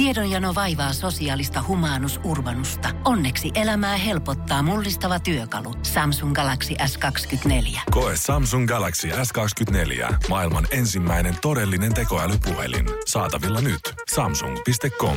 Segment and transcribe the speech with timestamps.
[0.00, 2.88] Tiedonjano vaivaa sosiaalista humanus urbanusta.
[3.04, 5.74] Onneksi elämää helpottaa mullistava työkalu.
[5.82, 7.80] Samsung Galaxy S24.
[7.90, 10.14] Koe Samsung Galaxy S24.
[10.28, 12.86] Maailman ensimmäinen todellinen tekoälypuhelin.
[13.06, 13.80] Saatavilla nyt.
[14.14, 15.16] Samsung.com.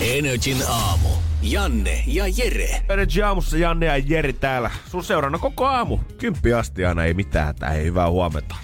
[0.00, 1.08] Energin aamu.
[1.42, 2.82] Janne ja Jere.
[2.88, 4.70] Energy aamussa Janne ja Jeri täällä.
[4.90, 5.98] Sun seurana koko aamu.
[6.18, 7.54] Kymppi asti aina ei mitään.
[7.54, 8.54] Tää ei hyvää huomenta.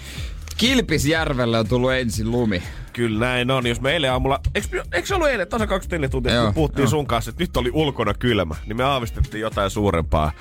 [0.57, 2.63] Kilpisjärvelle on tullut ensin lumi.
[2.99, 3.67] Kyllä näin on.
[3.67, 4.39] Jos me eilen aamulla...
[4.55, 6.89] Eikö, eikö se ollut eilen tasa 24 tuntia, Joo, kun puhuttiin joo.
[6.89, 10.31] sun kanssa, että nyt oli ulkona kylmä, niin me aavistettiin jotain suurempaa,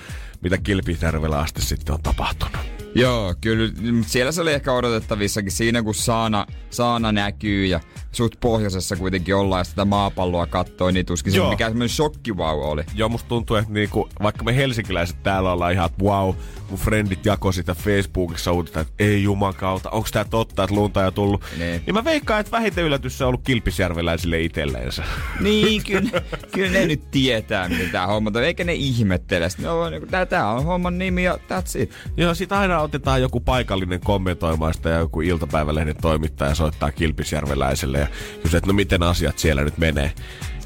[0.41, 2.57] mitä Kilpisjärvellä asti sitten on tapahtunut.
[2.95, 3.73] Joo, kyllä.
[4.07, 7.80] Siellä se oli ehkä odotettavissakin siinä, kun saana, saana näkyy ja
[8.12, 11.51] suht pohjoisessa kuitenkin ollaan ja sitä maapalloa kattoo, niin tuskin se Joo.
[11.51, 12.85] mikä semmoinen shokkivau oli.
[12.95, 16.35] Joo, musta tuntuu, että niinku, vaikka me helsinkiläiset täällä ollaan ihan, että wow,
[16.71, 21.07] mun friendit jakoi sitä Facebookissa uutista, että ei juman kautta, onko tää totta, että lunta
[21.07, 21.45] on tullut.
[21.59, 21.83] Niin.
[21.87, 25.05] Niin mä veikkaan, että vähiten yllätys on ollut kilpisjärveläisille itselleensä.
[25.41, 28.45] Niin, kyllä, kyllä ne nyt tietää, miten tää homma on.
[28.45, 29.49] Eikä ne ihmettele.
[29.69, 31.91] On niin tää, tää on homman nimi ja that's it.
[32.16, 38.07] Joo, sit aina otetaan joku paikallinen kommentoimaan sitä ja joku iltapäivälehden toimittaja soittaa kilpisjärveläiselle ja
[38.43, 40.13] kysyy, että no miten asiat siellä nyt menee.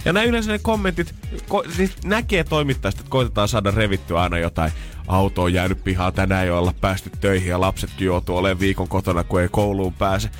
[0.04, 1.14] Ja näin yleensä ne kommentit,
[1.48, 4.72] ko, siis näkee toimittajista, että koitetaan saada revittyä aina jotain.
[5.06, 9.24] Auto on jäänyt pihaan tänään jo olla päästy töihin ja lapsetkin joutuu olemaan viikon kotona,
[9.24, 10.30] kun ei kouluun pääse.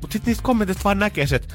[0.00, 1.54] Mutta sitten niistä kommenteista vaan näkee se, että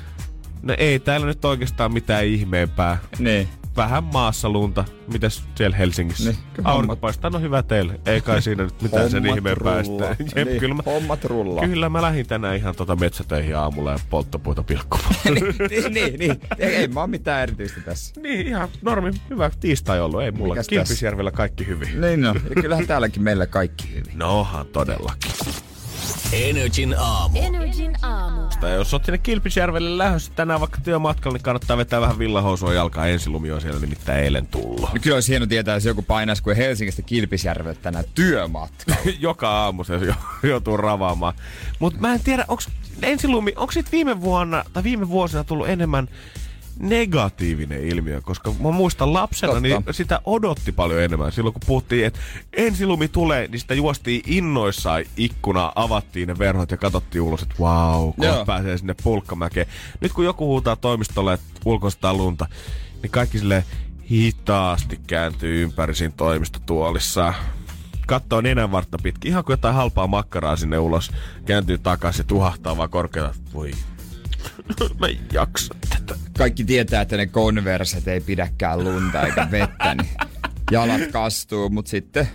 [0.62, 2.98] no ei täällä nyt oikeastaan mitään ihmeempää.
[3.20, 3.50] Niin.
[3.78, 4.86] Vähän maassa lunta.
[5.14, 6.30] Mitäs siellä Helsingissä?
[6.30, 8.00] Niin, Aurinko paistaa, no hyvä teille.
[8.06, 9.84] Ei kai siinä nyt mitään sen rullaa.
[9.84, 10.08] sitten.
[10.36, 11.66] Jep, Niin, kyllä, mä, hommat rullaa.
[11.68, 15.14] kyllä mä lähdin tänään ihan tota metsätöihin aamulla ja polttopuita pilkkumaan.
[15.70, 16.42] niin, niin, niin.
[16.60, 18.22] Ei, ei mä oo mitään erityistä tässä.
[18.22, 19.12] niin, ihan normi.
[19.30, 20.22] Hyvä tiistai ollut.
[20.22, 20.56] Ei mulla.
[20.70, 22.02] Kilpisjärvellä kaikki hyvin.
[22.02, 22.36] Niin no.
[22.56, 24.18] Ja kyllähän täälläkin meillä kaikki hyvin.
[24.20, 25.32] Nohan todellakin.
[26.32, 27.40] Energin aamu.
[27.42, 28.42] Energin aamu.
[28.60, 33.08] Tai jos oot sinne Kilpisjärvelle lähdössä tänään vaikka työmatkalla, niin kannattaa vetää vähän villahousua jalkaa.
[33.08, 34.94] Ensilumi on siellä nimittäin eilen tullut.
[34.94, 38.96] No kyllä olisi hieno tietää, jos joku painaisi kuin Helsingistä Kilpisjärvelle tänään työmatka.
[39.20, 40.14] Joka aamu se jo-
[40.44, 41.34] joutuu ravaamaan.
[41.80, 42.64] Mutta mä en tiedä, onko
[43.02, 46.08] ensilumi, onko viime vuonna tai viime vuosina tullut enemmän
[46.80, 49.62] negatiivinen ilmiö, koska mä muistan lapsena, Totta.
[49.62, 51.32] niin sitä odotti paljon enemmän.
[51.32, 52.20] Silloin kun puhuttiin, että
[52.54, 58.12] ensilumi tulee, niin sitä juostiin innoissaan ikkunaa, avattiin ne verhot ja katsottiin ulos, että wow,
[58.18, 58.36] Joo.
[58.36, 59.68] kun pääsee sinne pulkkamäkeen.
[60.02, 62.48] Nyt kun joku huutaa toimistolle, että ulkoistaa lunta,
[63.02, 63.64] niin kaikki sille
[64.12, 67.34] hitaasti kääntyy ympäri siinä toimistotuolissaan
[68.08, 71.12] kattoo nenänvartta pitkin, ihan kuin jotain halpaa makkaraa sinne ulos,
[71.46, 73.34] kääntyy takaisin ja tuhahtaa vaan korkealla.
[73.54, 73.72] Voi,
[75.00, 76.20] mä en jaksa tätä.
[76.38, 80.10] Kaikki tietää, että ne konverset ei pidäkään lunta eikä vettä, niin
[80.72, 82.28] jalat kastuu, mutta sitten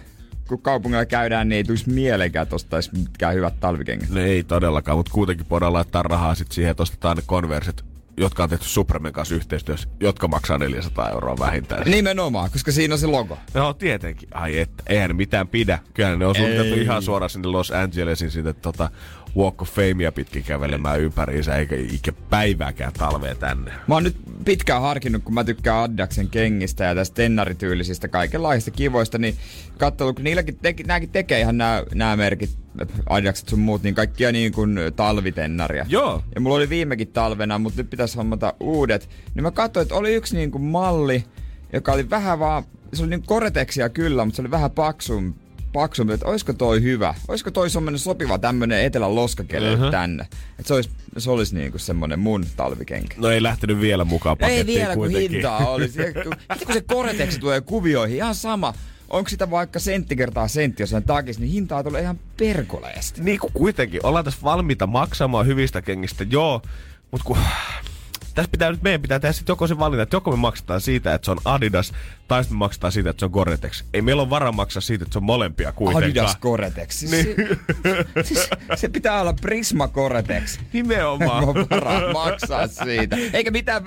[0.48, 4.10] kun kaupungilla käydään, niin ei tulisi mielenkään, että ostaisi mitkään hyvät talvikengät.
[4.10, 7.84] No ei todellakaan, mutta kuitenkin voidaan laittaa rahaa sit siihen, että ostetaan ne konversit,
[8.16, 11.90] jotka on tehty Supremen kanssa yhteistyössä, jotka maksaa 400 euroa vähintään.
[11.90, 13.38] Nimenomaan, koska siinä on se logo.
[13.54, 14.28] No tietenkin.
[14.34, 15.78] Ai että, eihän mitään pidä.
[15.94, 18.90] Kyllä ne on suunniteltu ihan suoraan sinne Los Angelesin sinne tota
[19.36, 23.72] Walk of Famea pitkin kävelemään ympäriinsä, eikä ikä päivääkään talvea tänne.
[23.88, 29.18] Mä oon nyt pitkään harkinnut, kun mä tykkään Addaksen kengistä ja tästä tennarityylisistä kaikenlaisista kivoista,
[29.18, 29.36] niin
[29.78, 32.50] katsonut, kun niilläkin te- nääkin tekee ihan nämä, nämä merkit,
[33.08, 35.86] Addakset sun muut, niin kaikkia niin kuin talvitennaria.
[35.88, 36.22] Joo.
[36.34, 39.08] Ja mulla oli viimekin talvena, mutta nyt pitäisi hommata uudet.
[39.34, 41.24] Niin mä katsoin, että oli yksi niin kuin malli,
[41.72, 45.34] joka oli vähän vaan, se oli niin koreteksia kyllä, mutta se oli vähän paksum,
[45.72, 47.14] paksumpi, että olisiko toi hyvä?
[47.28, 49.90] Olisiko toi semmonen sopiva tämmönen etelän loskakele Mhm.
[49.90, 50.22] tänne?
[50.22, 53.14] Että se olisi, se olisi niinku semmonen mun talvikenkä.
[53.18, 55.30] No ei lähtenyt vielä mukaan Ei pakettiin vielä, kun kuitenkin.
[55.30, 55.88] hintaa oli.
[55.88, 58.74] Se- kun- Sitten kun se koreteksi tulee kuvioihin, ihan sama.
[59.10, 63.20] Onko sitä vaikka sentti kertaa sentti, jos sen takis, niin hintaa tulee ihan perkoleesti.
[63.22, 66.62] Niin kuin kuitenkin, ollaan tässä valmiita maksamaan hyvistä kengistä, joo,
[67.10, 67.38] mutta kun
[68.34, 71.14] tässä pitää nyt, meidän pitää tehdä sitten joko se valinta, että joko me maksetaan siitä,
[71.14, 71.92] että se on Adidas,
[72.28, 73.84] tai sitten me maksetaan siitä, että se on Gore-Tex.
[73.94, 76.04] Ei meillä ole varaa maksaa siitä, että se on molempia kuitenkaan.
[76.10, 76.94] Adidas Koretex.
[76.94, 77.24] Siis, Niin.
[77.26, 80.58] se, siis, se pitää olla Prisma Koretex.
[80.72, 81.44] Nimenomaan.
[81.44, 83.16] Mä oon varaa maksaa siitä.
[83.32, 83.82] Eikä mitään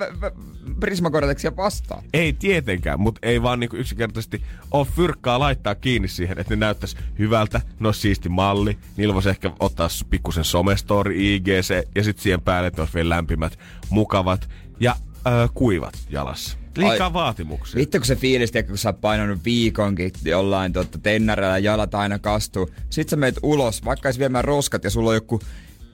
[0.80, 2.02] Prisma Koretexia vastaan.
[2.14, 6.96] Ei tietenkään, mutta ei vaan niinku yksinkertaisesti ole fyrkkaa laittaa kiinni siihen, että ne näyttäisi
[7.18, 8.78] hyvältä, olisi siisti malli.
[8.96, 13.58] Niillä voisi ehkä ottaa pikkusen somestori, IGC ja sitten siihen päälle, että olisi vielä lämpimät,
[13.90, 14.48] mukavat
[14.80, 14.96] ja
[15.26, 16.58] öö, kuivat jalassa.
[16.76, 17.78] Liikaa Ai- vaatimuksia.
[17.78, 22.18] Vittu kun se fiilis, kun sä oot painanut viikonkin jollain totta, tennareilla ja jalat aina
[22.18, 22.70] kastuu.
[22.90, 25.40] Sit sä meet ulos, vaikka viemään roskat ja sulla on joku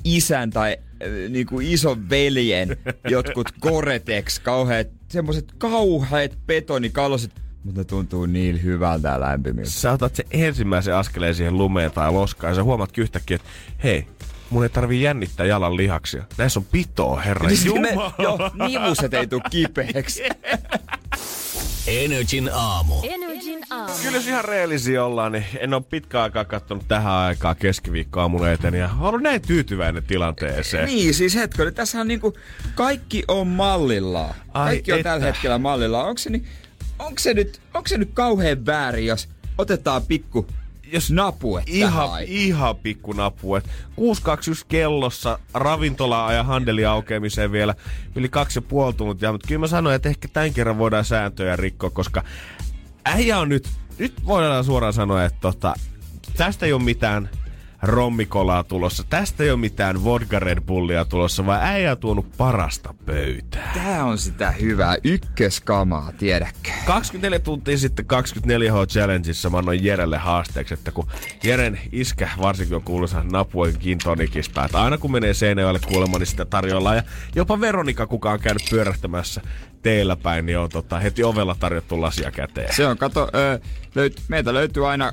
[0.04, 2.76] isän tai äh, niinku ison veljen
[3.10, 7.30] jotkut Gore-Tex, kauheat, semmoset kauheat betonikaloset,
[7.64, 9.70] mutta ne tuntuu niin hyvältä ja lämpimiltä.
[9.70, 13.48] Sä otat se ensimmäisen askeleen siihen lumeen tai loskaan ja sä huomaat yhtäkkiä, että
[13.84, 14.06] hei,
[14.52, 16.24] mun ei tarvii jännittää jalan lihaksia.
[16.38, 18.14] Näissä on pitoa, herra Niin me, Jumala.
[18.18, 18.38] joo,
[18.68, 20.22] nivuset ei tuu kipeäksi.
[21.86, 22.94] Energin aamu.
[23.02, 23.92] Energin aamu.
[24.02, 28.74] Kyllä jos ihan reellisiä ollaan, niin en ole pitkään aikaa katsonut tähän aikaan keskiviikkoaamulla eteen
[28.74, 30.86] ja olen näin tyytyväinen tilanteeseen.
[30.86, 32.34] Niin, siis hetkinen, tässä on niinku,
[32.74, 34.34] kaikki on mallillaan.
[34.54, 35.10] Ai Kaikki on että.
[35.10, 36.06] tällä hetkellä mallillaan.
[36.08, 36.44] Onko se, ni,
[36.98, 39.28] onko se, nyt, onko se nyt kauhean väärin, jos
[39.58, 40.46] otetaan pikku
[40.92, 43.54] jos napue tähän Ihan, ihan pikku napu.
[43.54, 43.70] Et 6.21
[44.68, 47.74] kellossa ravintolaa ja handeli aukeamiseen vielä
[48.16, 49.32] yli kaksi ja puoli tuntia.
[49.32, 52.24] Mutta kyllä mä sanoin, että ehkä tämän kerran voidaan sääntöjä rikkoa, koska
[53.04, 53.68] äijä on nyt,
[53.98, 55.74] nyt voidaan suoraan sanoa, että tota,
[56.36, 57.30] tästä ei ole mitään
[57.82, 59.04] rommikolaa tulossa.
[59.10, 63.74] Tästä ei ole mitään vodka Red Bullia tulossa, vaan äijä on tuonut parasta pöytään.
[63.74, 66.70] Tää on sitä hyvää ykköskamaa, tiedätkö?
[66.86, 71.06] 24 tuntia sitten 24H Challengeissa mä annoin Jerelle haasteeksi, että kun
[71.44, 76.26] Jeren iskä varsinkin on kuuluisa Napuen gin tonikispää, että aina kun menee Seinäjoelle kuulemaan, niin
[76.26, 77.02] sitä tarjolla ja
[77.34, 79.40] jopa Veronika, kuka on käynyt pyörähtämässä
[79.82, 82.74] teillä päin, niin on tota, heti ovella tarjottu lasia käteen.
[82.74, 83.60] Se on, kato, ö,
[83.94, 85.12] löyt, meiltä löytyy aina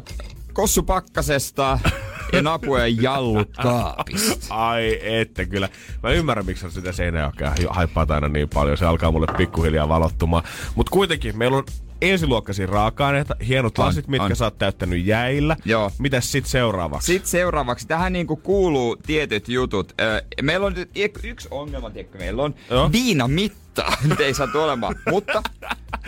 [0.53, 1.79] kossu pakkasesta
[2.33, 4.55] ja napujen jallut kaapista.
[4.55, 5.69] Ai että kyllä.
[6.03, 8.77] Mä ymmärrän, miksi sitä Seinäjokea haippaat aina niin paljon.
[8.77, 10.43] Se alkaa mulle pikkuhiljaa valottumaan.
[10.75, 11.63] Mutta kuitenkin, meillä on
[12.01, 14.35] ensiluokkaisia raaka-aineita, hienot On, lasit, mitkä on.
[14.35, 15.55] sä oot täyttänyt jäillä.
[15.65, 15.91] Joo.
[15.99, 17.05] Mitäs sit seuraavaksi?
[17.05, 19.93] Sitten seuraavaksi, tähän niinku kuuluu tietyt jutut.
[20.41, 20.89] Meillä on nyt
[21.23, 22.91] yksi ongelma, tiedätkö, meillä on Joo.
[22.91, 23.69] viinamitta.
[24.09, 25.41] Nyt ei saa olemaan, mutta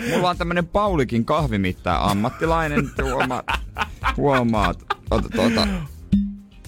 [0.10, 2.92] mulla on tämmönen Paulikin kahvimittaja ammattilainen.
[3.04, 3.46] Huomaat,
[4.18, 4.80] huomaat.
[5.12, 5.68] Ota tuota,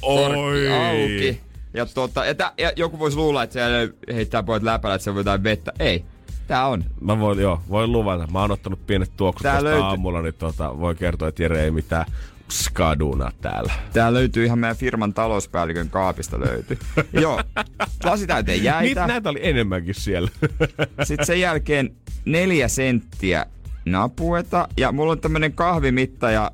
[0.05, 1.41] korkki auki.
[1.73, 3.77] Ja, tota, ja, tä, ja joku voisi luulla, että siellä
[4.13, 5.71] heittää pojat läpällä, että se voi jotain vettä.
[5.79, 6.05] Ei.
[6.47, 6.83] Tää on.
[7.01, 8.27] Mä voin, joo, voin luvata.
[8.31, 9.83] Mä oon ottanut pienet tuoksut Tää tästä löytyy.
[9.83, 12.05] aamulla, niin tota, voin kertoa, että Jere ei mitään
[12.51, 13.73] skaduna täällä.
[13.93, 16.77] Tää löytyy ihan meidän firman talouspäällikön kaapista löytyy.
[17.21, 17.41] Joo.
[18.03, 19.07] Lasi täyteen Niitä, jäitä.
[19.07, 20.29] näitä oli enemmänkin siellä.
[21.03, 21.95] Sitten sen jälkeen
[22.25, 23.45] neljä senttiä
[23.85, 24.67] napueta.
[24.77, 26.51] Ja mulla on tämmönen kahvimitta ja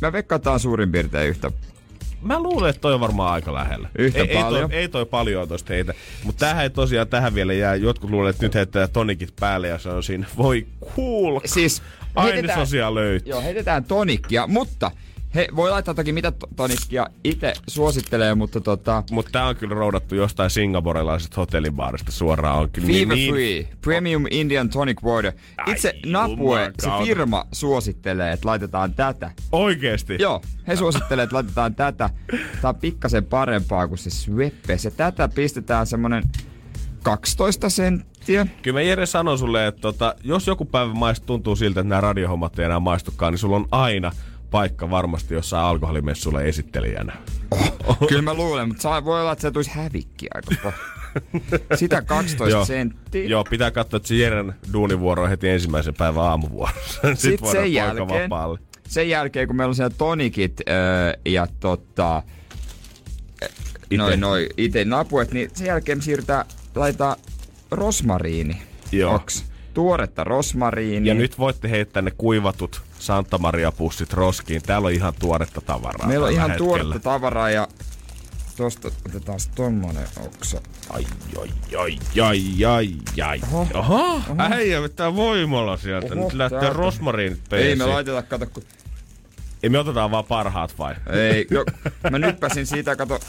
[0.00, 1.50] mä veikkaan, tää on suurin piirtein yhtä.
[2.22, 3.88] Mä luulen, että toi on varmaan aika lähellä.
[3.98, 4.70] Yhtä ei, Ei paljon.
[4.70, 5.94] toi, ei toi paljon tosta heitä.
[6.24, 7.74] Mutta tähän ei tosiaan tähän vielä jää.
[7.74, 10.26] Jotkut luulee, että nyt heittää tonikit päälle ja se on siinä.
[10.36, 11.46] Voi kuulkaa.
[11.48, 11.82] Siis
[12.14, 13.30] Ainesosia löytyy.
[13.30, 14.90] Joo, heitetään tonikkia, mutta
[15.34, 19.02] he voi laittaa toki mitä to- tonikkia itse suosittelee, mutta tota...
[19.10, 22.58] Mutta tää on kyllä roudattu jostain singaporelaisesta hotellibaarista suoraan.
[22.58, 25.32] On kyllä Fever niin, Free, Premium Indian Tonic Water.
[25.66, 29.30] Itse Ai Napue, se firma suosittelee, että laitetaan tätä.
[29.52, 30.16] Oikeesti?
[30.20, 32.10] Joo, he suosittelee, että laitetaan tätä.
[32.62, 34.84] Tää on pikkasen parempaa kuin se Sweppes.
[34.84, 36.22] Ja tätä pistetään semmonen
[37.02, 38.46] 12 senttiä.
[38.62, 42.00] Kyllä mä Jere sanon sulle, että tota, jos joku päivä maist, tuntuu siltä, että nämä
[42.00, 44.12] radiohommat ei enää maistukaan, niin sulla on aina
[44.50, 47.16] paikka varmasti jossain alkoholimessulla esittelijänä.
[48.08, 50.72] Kyllä mä luulen, mutta saa, voi olla, että se tulisi hävikki aika.
[51.74, 52.64] Sitä 12 Joo.
[52.64, 53.24] senttiä.
[53.28, 57.00] Joo, pitää katsoa, että se Jeren duunivuoro heti ensimmäisen päivän aamuvuorossa.
[57.02, 58.58] Sitten Sitten sen jälkeen, vapaalle.
[58.88, 60.74] sen jälkeen, kun meillä on siellä tonikit öö,
[61.24, 62.22] ja tota,
[63.90, 63.96] Ite.
[64.02, 66.44] noin, noin, ite napuet, niin sen jälkeen me siirrytään,
[66.74, 67.16] laitetaan
[67.70, 68.62] rosmariini.
[68.92, 69.14] Joo.
[69.14, 69.44] Oks?
[69.74, 71.08] Tuoretta rosmariini.
[71.08, 74.62] Ja nyt voitte heittää ne kuivatut Santa Maria-pussit roskiin.
[74.62, 76.08] Täällä on ihan tuoretta tavaraa.
[76.08, 76.68] Meillä on ihan hetkellä.
[76.68, 77.68] tuoretta tavaraa ja
[78.56, 80.60] tosta otetaan tommonen oksa.
[80.90, 81.06] Ai,
[81.40, 81.48] ai,
[81.78, 83.40] ai, ai, ai, ai.
[83.52, 83.66] Oho.
[83.74, 86.14] Oho, äijä vetää voimalla sieltä.
[86.14, 86.76] Oho, Nyt lähtee täältä.
[86.76, 88.62] rosmariinit Ei me laiteta, kato kun...
[89.62, 90.94] Ei me otetaan vaan parhaat vai?
[91.12, 91.64] Ei, jo,
[92.10, 93.20] mä nyppäsin siitä, kato.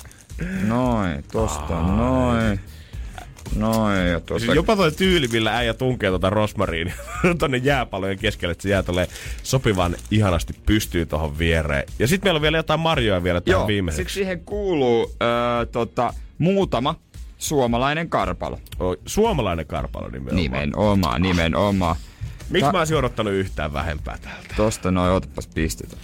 [0.68, 2.60] Noin, tosta, noin.
[3.56, 4.46] Noin, ja tuosta.
[4.46, 6.94] Siis jopa toi tyyli, millä äijä tunkee tuota rosmariinia
[7.40, 9.08] tonne jääpalojen keskelle, että se jää tolleen
[9.44, 11.84] sopivan ihanasti pystyy tohon viereen.
[12.00, 14.14] Ja sitten meillä on vielä jotain marjoja vielä tähän Joo, viimeiseksi.
[14.14, 16.96] siihen kuuluu öö, tota, muutama
[17.38, 18.60] suomalainen karpalo.
[18.80, 20.36] Oi, Suomalainen karpalo nimenomaan.
[20.36, 21.96] Nimenomaan, nimenomaan.
[22.50, 24.54] Miksi Ta- mä olisin odottanut yhtään vähempää täältä?
[24.58, 26.02] Tosta noin, otapas pistetään.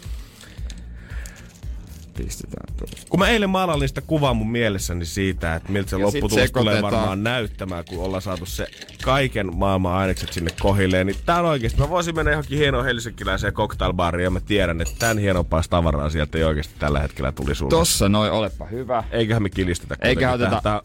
[2.18, 2.98] Pistetään tuosta.
[3.10, 6.82] Kun mä eilen maalailin sitä kuvaa mun mielessäni siitä, että miltä se Ja lopputulos tulee
[6.82, 8.68] varmaan näyttämään, kun ollaan saatu se
[9.04, 11.80] kaiken maailman ainekset sinne kohilleen, niin tää on oikeesti.
[11.80, 16.38] Mä voisin mennä johonkin hienoon helsinkiläiseen cocktailbaariin ja mä tiedän, että tän hienompaa tavaraa sieltä
[16.38, 17.70] ei oikeesti tällä hetkellä tuli sulle.
[17.70, 19.04] Tossa noin, olepa hyvä.
[19.12, 20.82] Eiköhän me kilistetä kuitenkin oteta- tähän.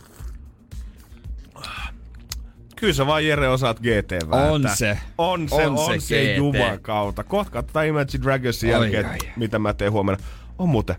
[2.80, 4.50] Kyllä sä vaan Jere osaat GT vääntää.
[4.52, 4.98] On se.
[5.18, 6.36] On se, on, On se, se se GT.
[6.36, 7.24] jumakauta.
[7.24, 9.18] Kohta katsotaan Imagine Dragonsin jälkeen, ai.
[9.36, 10.24] mitä mä teen huomenna.
[10.58, 10.96] On muuten.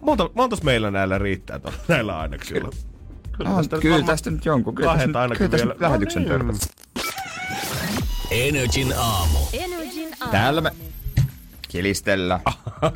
[0.00, 2.70] Monta, montas meillä näillä riittää tuolla, näillä aineksilla?
[3.44, 4.74] Ah, tästä nyt kyllä tästä nyt jonkun.
[4.74, 5.74] Kyllä tästä, nyt- ainakin kyllä tästä vielä.
[5.74, 6.58] nyt lähetyksen No niin.
[8.30, 9.38] Energin aamu.
[9.52, 10.32] Energin aamu.
[10.32, 10.70] Täällä me
[11.68, 12.40] kilistellä.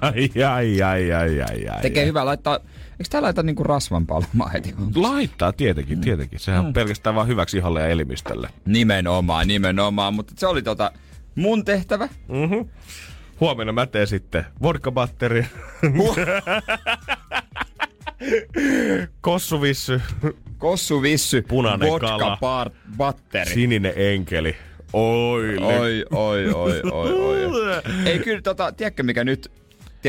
[0.00, 1.82] Ai, ai, ai, ai, ai, ai.
[1.82, 2.08] Tekee ai.
[2.08, 2.54] hyvää laittaa,
[2.92, 4.74] eikö tää laita niinku rasvan palmaa heti?
[4.94, 6.38] Laittaa tietenkin, tietenkin.
[6.38, 8.48] Sehän on pelkästään vaan hyväksi iholle ja elimistölle.
[8.66, 10.92] Nimenomaan, nimenomaan, mutta se oli tota
[11.34, 12.08] mun tehtävä.
[12.28, 12.68] Mm-hmm.
[13.40, 15.46] Huomenna mä teen sitten vodkabatteri.
[19.20, 20.00] Kossuvissy,
[20.58, 22.36] Kossu Vissy, Punainen vodka kala.
[22.40, 23.54] bar, batteri.
[23.54, 24.56] sininen enkeli.
[24.92, 27.82] Oi, Oi, oi, oi, oi, oi.
[28.10, 29.50] Ei kyllä tota, tiedätkö mikä nyt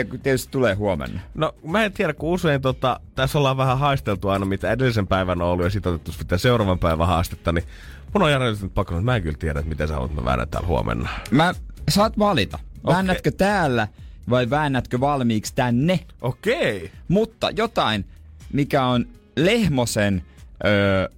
[0.06, 1.20] tietysti tulee huomenna.
[1.36, 5.42] No mä en tiedä, kun usein tota, tässä ollaan vähän haisteltu aina, mitä edellisen päivän
[5.42, 7.64] on ollut ja sitten otettu sitten seuraavan päivän haastetta, niin
[8.14, 10.26] mun on järjestetty nyt pakko, että mä en kyllä tiedä, että miten sä haluat, mä
[10.26, 11.10] väännän täällä huomenna.
[11.32, 11.54] Mä,
[11.90, 12.60] saat valita.
[12.88, 13.88] Väännätkö täällä
[14.30, 16.00] vai väännätkö valmiiksi tänne?
[16.22, 16.78] Okei.
[16.78, 16.90] Okay.
[17.08, 18.06] Mutta jotain,
[18.54, 20.24] mikä on Lehmosen
[20.66, 21.10] öö,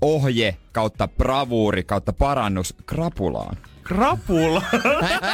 [0.00, 3.56] ohje kautta bravuuri kautta parannus krapulaan.
[3.82, 4.62] Krapula.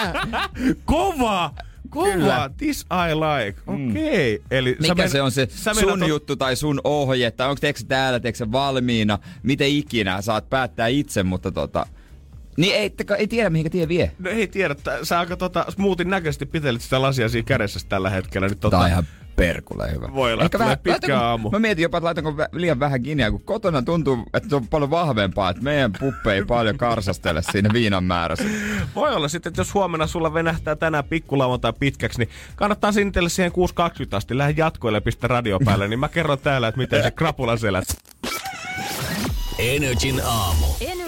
[0.84, 1.50] Kova.
[1.94, 2.12] Kova.
[2.12, 2.50] Kyllä.
[2.56, 3.60] This I like.
[3.66, 4.34] Okei.
[4.34, 4.46] Okay.
[4.58, 7.60] Eli Mikä men- se on se sä sun meinaat- juttu tai sun ohje, tai onko
[7.60, 11.86] teekö täällä, se valmiina, miten ikinä, saat päättää itse, mutta tota...
[12.56, 14.12] Niin ei, teka, ei tiedä mihinkä tie vie.
[14.18, 18.10] No ei tiedä, että sä aika tota smoothin näköisesti pitelit sitä lasia siinä kädessä tällä
[18.10, 18.48] hetkellä.
[18.48, 19.06] Nyt, tota, Tää on ihan
[19.36, 20.08] perkulle hyvä.
[20.14, 21.50] Voi olla, että tulee pitkä laitanko- aamu.
[21.50, 24.90] Mä mietin jopa, että laitanko liian vähän kiinniä, kun kotona tuntuu, että se on paljon
[24.90, 28.44] vahvempaa, että meidän puppe ei paljon karsastele siinä viinan määrässä.
[28.94, 33.52] Voi olla sitten, että jos huomenna sulla venähtää tänään pikkulauantai pitkäksi, niin kannattaa sinnitellä siihen
[33.52, 34.38] 6.20 asti.
[34.38, 37.84] Lähde jatkoille ja pistä radio päälle, niin mä kerron täällä, että miten se krapula selät.
[39.58, 40.66] Energin aamu.
[40.66, 41.03] Aamu.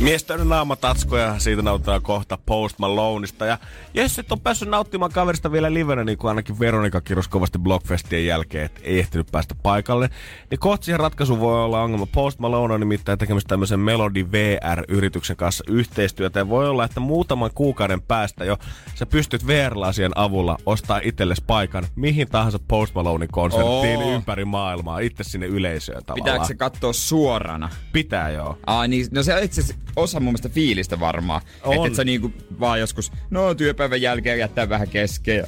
[0.00, 3.46] Mies täynnä naamatatskoja, siitä nautitaan kohta Post Maloneista.
[3.46, 3.58] Ja
[3.94, 8.26] jos et ole päässyt nauttimaan kaverista vielä livenä, niin kuin ainakin Veronika kirjoisi kovasti Blockfestien
[8.26, 10.10] jälkeen, että ei ehtinyt päästä paikalle,
[10.50, 12.06] niin kohta siihen ratkaisu voi olla ongelma.
[12.06, 16.38] Post Malone on nimittäin tekemässä tämmöisen Melody VR-yrityksen kanssa yhteistyötä.
[16.38, 18.56] Ja voi olla, että muutaman kuukauden päästä jo
[18.94, 24.14] sä pystyt VR-lasien avulla ostaa itsellesi paikan mihin tahansa Post Malonein konserttiin Oo.
[24.14, 26.24] ympäri maailmaa, itse sinne yleisöön tavallaan.
[26.24, 27.68] Pitääkö se katsoa suorana?
[27.92, 28.58] Pitää joo.
[28.66, 31.40] Aa, niin, no se on itse asiassa osa mun mielestä fiilistä varmaan.
[31.62, 31.74] On.
[31.74, 35.46] Että et sä niinku vaan joskus, no työpäivän jälkeen jättää vähän kesken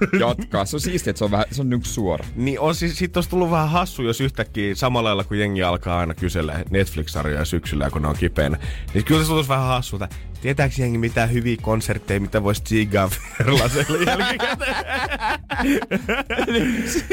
[0.20, 0.64] jatkaa.
[0.64, 2.24] Se on siistiä, että se on vähän, se on niinku suora.
[2.36, 5.98] Niin on siis, sit olisi tullut vähän hassu, jos yhtäkkiä samalla lailla kun jengi alkaa
[5.98, 8.58] aina kysellä Netflix-sarjoja syksyllä, kun ne on kipeänä.
[8.94, 10.08] Niin kyllä se tulisi vähän hassulta.
[10.40, 14.76] Tietääkö jengi mitään hyviä konsertteja, mitä voisi tsiigaa Verlaselle jälkikäteen?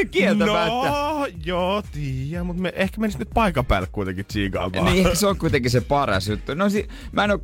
[0.10, 0.66] Kieltämättä.
[0.68, 4.84] No, joo, tiedä, mutta me ehkä menisi nyt paikan päälle kuitenkin tsiigaamaan.
[4.84, 6.54] Niin, ehkä se on kuitenkin se paras juttu.
[6.54, 7.38] No si- mä en oo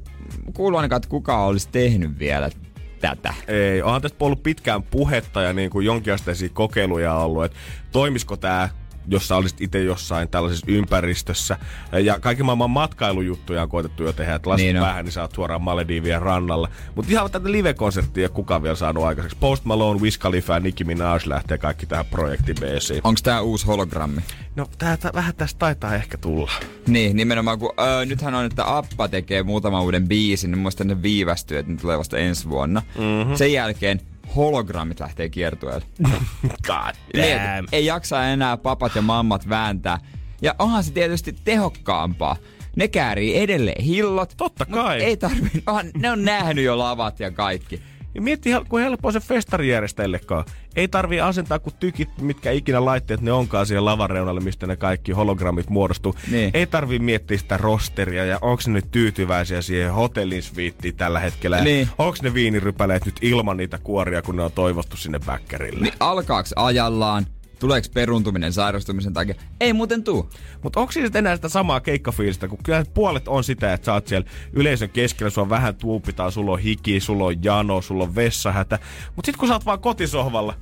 [0.54, 2.50] kuullut ainakaan, että kukaan olisi tehnyt vielä
[3.00, 3.34] tätä.
[3.48, 7.58] Ei, onhan tästä ollut pitkään puhetta ja niin kuin jonkinasteisia kokeiluja ollut, että
[7.92, 8.68] toimisiko tämä
[9.10, 11.56] jos sä olisit itse jossain tällaisessa ympäristössä.
[12.04, 15.62] Ja kaiken maailman matkailujuttuja on koetettu jo tehdä, että lasit Niin vähän, niin saat suoraan
[15.62, 16.68] Maledivien rannalla.
[16.94, 19.36] Mutta ihan tätä live-konserttia ei kukaan vielä saanut aikaiseksi.
[19.40, 23.00] Post Malone, Wiz Khalifa ja Nicki Minaj lähtee kaikki tähän projekti BC.
[23.04, 24.20] Onko tää uusi hologrammi?
[24.56, 26.50] No tää, tää, vähän tästä taitaa ehkä tulla.
[26.86, 31.02] Niin, nimenomaan kun öö, nythän on, että Appa tekee muutaman uuden biisin, niin muista ne
[31.02, 32.82] viivästyy, että ne tulee vasta ensi vuonna.
[32.98, 33.36] Mm-hmm.
[33.36, 34.00] Sen jälkeen
[34.36, 35.86] hologrammit lähtee kiertueelle.
[36.66, 37.68] God damn.
[37.72, 39.98] ei jaksa enää papat ja mammat vääntää.
[40.42, 42.36] Ja onhan se tietysti tehokkaampaa.
[42.76, 44.34] Ne käärii edelleen hillot.
[44.36, 45.02] Totta kai.
[45.02, 47.82] Ei tarvi, onhan, ne on nähnyt jo lavat ja kaikki.
[48.14, 50.44] Ja mietti, kun helppoa se festarijärjestäjillekaan.
[50.76, 54.76] Ei tarvii asentaa kuin tykit, mitkä ikinä laitteet ne onkaan siihen lavan reunalle, mistä ne
[54.76, 56.14] kaikki hologrammit muodostuu.
[56.30, 56.50] Niin.
[56.54, 61.60] Ei tarvii miettiä sitä rosteria ja onko ne nyt tyytyväisiä siihen hotellin sviittiin tällä hetkellä.
[61.60, 61.88] Niin.
[61.98, 65.80] Onko ne viinirypäleet nyt ilman niitä kuoria, kun ne on toivottu sinne väkkärille.
[65.80, 67.26] Niin alkaaks ajallaan?
[67.60, 69.34] Tuleeko peruntuminen sairastumisen takia?
[69.60, 70.30] Ei muuten tuu.
[70.62, 74.06] Mutta onko siis enää sitä samaa keikkafiilistä, kun kyllä puolet on sitä, että sä oot
[74.06, 78.78] siellä yleisön keskellä, sulla vähän tuupitaan, sulla on hiki, sulla on jano, sulla on vessahätä.
[79.16, 80.54] Mutta sit kun sä oot vaan kotisohvalla,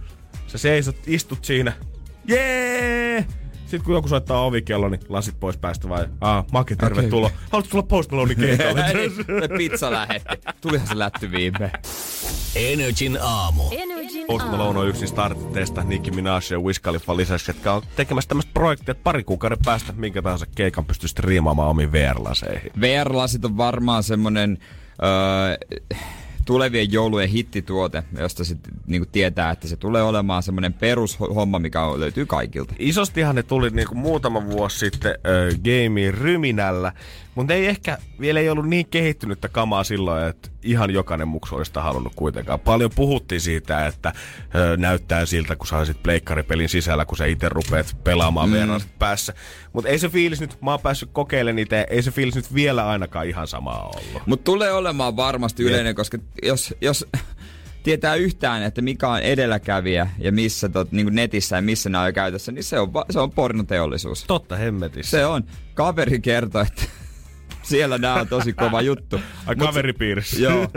[0.47, 1.73] sä seisot, istut siinä,
[2.29, 3.27] jee!
[3.69, 6.07] Sitten kun joku soittaa ovikello, niin lasit pois päästä vai?
[6.21, 7.27] Ah, Make, tervetuloa.
[7.27, 7.39] Okay.
[7.51, 8.85] Haluatko tulla Post Malonein keikalle?
[9.59, 10.37] Pizza lähetti.
[10.61, 11.71] Tulihan se lätty viimein.
[12.57, 13.63] Energin aamu.
[13.71, 18.29] Energin Post Malone on yksi startteista Nicki Minaj ja Wiz Khalifa lisäksi, jotka on tekemässä
[18.29, 22.73] tämmöistä projektia, että pari kuukauden päästä minkä tahansa keikan pystyy striimaamaan omiin VR-laseihin.
[22.81, 24.59] VR-lasit on varmaan semmonen
[25.03, 25.99] öö,
[26.49, 32.27] tulevien joulujen hittituote, josta sitten niinku tietää, että se tulee olemaan semmonen perushomma, mikä löytyy
[32.27, 32.75] kaikilta.
[32.79, 36.93] Isostihan ne tuli niinku muutama vuosi sitten ö, gameen ryminällä,
[37.35, 41.69] mutta ei ehkä vielä ei ollut niin kehittynyttä kamaa silloin, että ihan jokainen muksu olisi
[41.69, 42.61] sitä halunnut kuitenkaan.
[42.61, 44.13] Paljon puhuttiin siitä, että
[44.55, 48.57] ö, näyttää siltä, kun sä sit pleikkaripelin sisällä, kun sä itse rupeat pelaamaan mm.
[48.99, 49.35] päässä.
[49.73, 52.89] Mutta ei se fiilis nyt, mä oon päässyt kokeilemaan niitä, ei se fiilis nyt vielä
[52.89, 54.23] ainakaan ihan samaa ollut.
[54.27, 57.07] Mutta tulee olemaan varmasti yleinen, koska jos, jos
[57.83, 62.15] tietää yhtään, että mikä on edelläkävijä ja missä tot, niin netissä ja missä nämä on
[62.15, 64.25] käytössä, niin se on, se on pornoteollisuus.
[64.25, 65.11] Totta hemmetissä.
[65.11, 65.45] Se on.
[65.75, 66.83] Kaveri kertoi, että
[67.69, 69.21] siellä nämä on tosi kova juttu.
[69.47, 70.41] Ai Mut- kaveripiirissä.
[70.41, 70.69] Joo.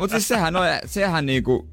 [0.00, 1.68] Mutta siis sehän, on, sehän niinku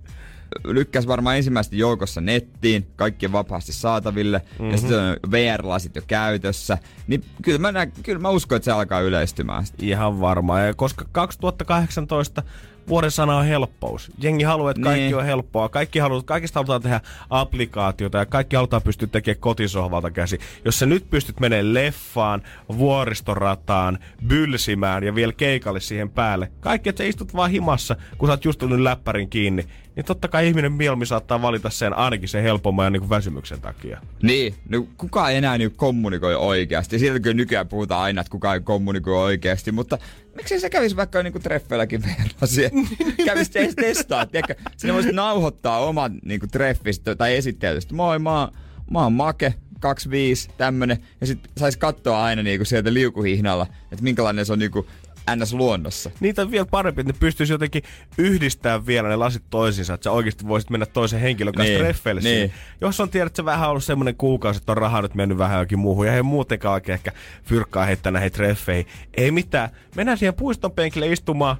[0.64, 4.72] lykkäs varmaan ensimmäisesti joukossa nettiin, kaikki vapaasti saataville, mm-hmm.
[4.72, 6.78] ja sitten on VR-lasit jo käytössä.
[7.08, 9.64] Niin kyllä mä, nä- kyllä mä uskon, että se alkaa yleistymään.
[9.82, 10.68] Ihan varmaan.
[10.68, 12.44] Ja koska 2018
[12.88, 14.12] vuoden sana on helppous.
[14.22, 15.16] Jengi haluaa, että kaikki Niin.
[15.16, 15.70] on helppoa.
[15.70, 20.40] Kaikki haluaa, kaikista halutaan tehdä applikaatiota ja kaikki halutaan pystyä tekemään kotisohvalta käsi.
[20.66, 22.42] Jos sä nyt pystyt menemään leffaan,
[22.78, 26.52] vuoristorataan, bylsimään ja vielä keikalle siihen päälle.
[26.60, 29.66] Kaikki, että sä istut vaan himassa, kun sä oot just tullut läppärin kiinni.
[29.98, 34.02] Niin totta kai ihminen mieluummin saattaa valita sen ainakin sen helpomman ja niin väsymyksen takia.
[34.24, 37.00] Niin, no kukaan ei enää niin kommunikoi oikeasti.
[37.00, 39.98] Siitä kyllä nykyään puhutaan aina, että kukaan ei kommunikoi oikeasti, mutta
[40.36, 42.70] miksei se kävisi vaikka niinku treffeilläkin verrasia?
[43.26, 44.56] kävisi edes testaa, tiedätkö?
[44.78, 47.96] Sinä voisit nauhoittaa oman niinku treffistä tai esittelystä.
[47.96, 48.52] Moi, mä, oon-
[48.92, 50.98] mä oon Make, 25, tämmönen.
[51.22, 54.88] Ja sit sais katsoa aina niinku sieltä liukuhihnalla, että minkälainen se on niinku
[55.36, 55.54] ns.
[55.54, 56.12] luonnossa.
[56.20, 57.84] Niitä on vielä parempi, että ne pystyisi jotenkin
[58.18, 62.22] yhdistämään vielä ne lasit toisiinsa, että sä oikeasti voisit mennä toisen henkilön kanssa Niin, treffeille
[62.22, 62.34] niin.
[62.34, 62.54] siihen.
[62.82, 65.60] Jos on tiedät, että sä vähän ollut semmoinen kuukausi, että on rahaa nyt mennyt vähän
[65.60, 67.12] jokin muuhun, ja ei muutenkaan oikein ehkä
[67.44, 68.88] fyrkkaa heittää näihin treffeihin.
[69.18, 69.70] Ei mitään.
[69.96, 71.58] Mennään siihen puiston penkille istumaan,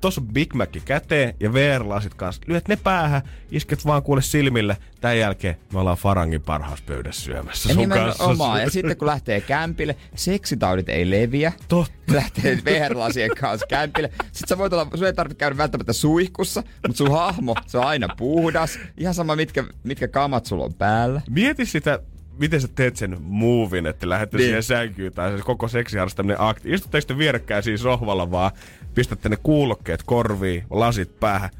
[0.00, 2.42] Tuossa on Big Mac käteen ja VR-lasit kanssa.
[2.46, 4.76] Lyöt ne päähän, isket vaan kuule silmille.
[5.00, 8.22] Tämän jälkeen me ollaan Farangin parhaassa pöydässä syömässä Ja sun kanssa.
[8.24, 8.62] nimenomaan.
[8.62, 11.52] Ja sitten kun lähtee kämpille, seksitaudit ei leviä.
[11.68, 11.92] Totta.
[12.14, 14.10] Lähtee VR-lasien kanssa kämpille.
[14.22, 17.84] Sitten sä voit olla, sun ei tarvitse käydä välttämättä suihkussa, mutta sun hahmo, se on
[17.84, 18.78] aina puhdas.
[18.96, 21.22] Ihan sama, mitkä, mitkä kamat sulla on päällä.
[21.30, 21.98] Mieti sitä,
[22.38, 24.42] miten sä teet sen movin, että lähdette Niin.
[24.42, 24.62] niin.
[24.62, 26.72] siihen sänkyyn tai se koko seksiharrastaminen akti.
[26.72, 28.50] Istutteko te vierekkäin siinä sohvalla vaan,
[28.98, 31.50] pistätte ne kuulokkeet korviin, lasit päähän.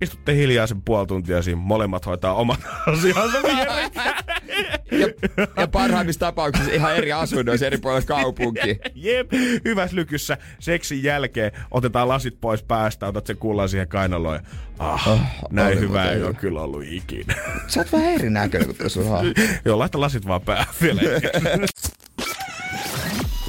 [0.00, 3.38] Istutte hiljaa sen puoli tuntia siinä, molemmat hoitaa omat asiansa.
[4.90, 5.08] Ja,
[5.56, 8.74] ja parhaimmissa tapauksissa ihan eri asunnoissa eri puolilla kaupunkia.
[8.94, 9.32] Jep,
[9.64, 14.42] hyvässä lykyssä seksin jälkeen otetaan lasit pois päästä, otat sen kullan siihen kainaloon ja
[14.78, 17.34] ah, oh, näin hyvä ei ole kyllä ollut ikinä.
[17.66, 19.32] Sä oot vähän erinäköinen kuin tuo sun hahmo.
[19.64, 21.00] Joo, laita lasit vaan päähän vielä.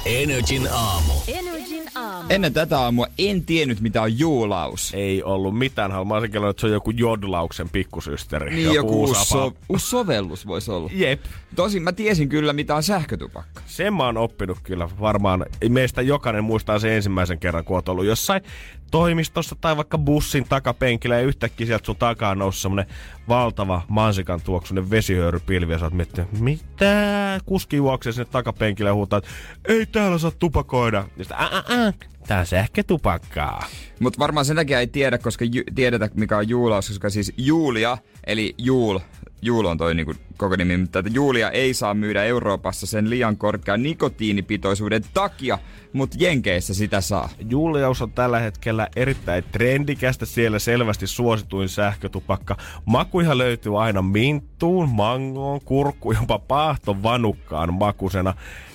[0.06, 1.12] Energin aamu.
[1.28, 1.59] Energin
[2.00, 2.26] aamu.
[2.30, 4.92] Ennen tätä aamua en tiennyt, mitä on juulaus.
[4.94, 5.90] ei ollut mitään.
[5.90, 8.54] Mä olisin kelannut, että se on joku jodlauksen pikkusysteri.
[8.54, 9.24] Niin joku uusi, apa.
[9.24, 10.90] so, uusi sovellus voisi olla.
[10.92, 11.24] Jep.
[11.56, 13.62] Tosin mä tiesin kyllä, mitä on sähkötupakka.
[13.66, 15.46] Sen mä oon oppinut kyllä varmaan.
[15.68, 18.42] Meistä jokainen muistaa sen ensimmäisen kerran, kun oot ollut jossain
[18.90, 22.86] toimistossa tai vaikka bussin takapenkillä ja yhtäkkiä sieltä sun takaa nousi semmonen
[23.28, 27.40] valtava mansikan tuoksunen vesihöyrypilvi ja sä oot miettinyt, mitä?
[27.46, 29.30] Kuski juoksee sinne takapenkille ja huutaa, että
[29.64, 31.04] ei täällä saa tupakoida.
[31.16, 31.92] Ja sitten, "Ä, ä, ä,
[32.26, 33.64] tää on sähkötupakkaa.
[34.00, 37.98] Mutta varmaan sen takia ei tiedä, koska ju- tiedetä mikä on juulaus, koska siis Julia,
[38.26, 38.98] eli Juul,
[39.42, 43.36] Juul on toi niinku koko nimi, mutta että Julia ei saa myydä Euroopassa sen liian
[43.36, 45.58] korkean nikotiinipitoisuuden takia,
[45.92, 47.28] mutta Jenkeissä sitä saa.
[47.48, 52.56] Julius on tällä hetkellä erittäin trendikästä, siellä selvästi suosituin sähkötupakka.
[52.84, 58.34] Makuihan löytyy aina minttuun, mangoon, kurkkuun, jopa paahton vanukkaan makusena.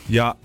[0.09, 0.35] Ja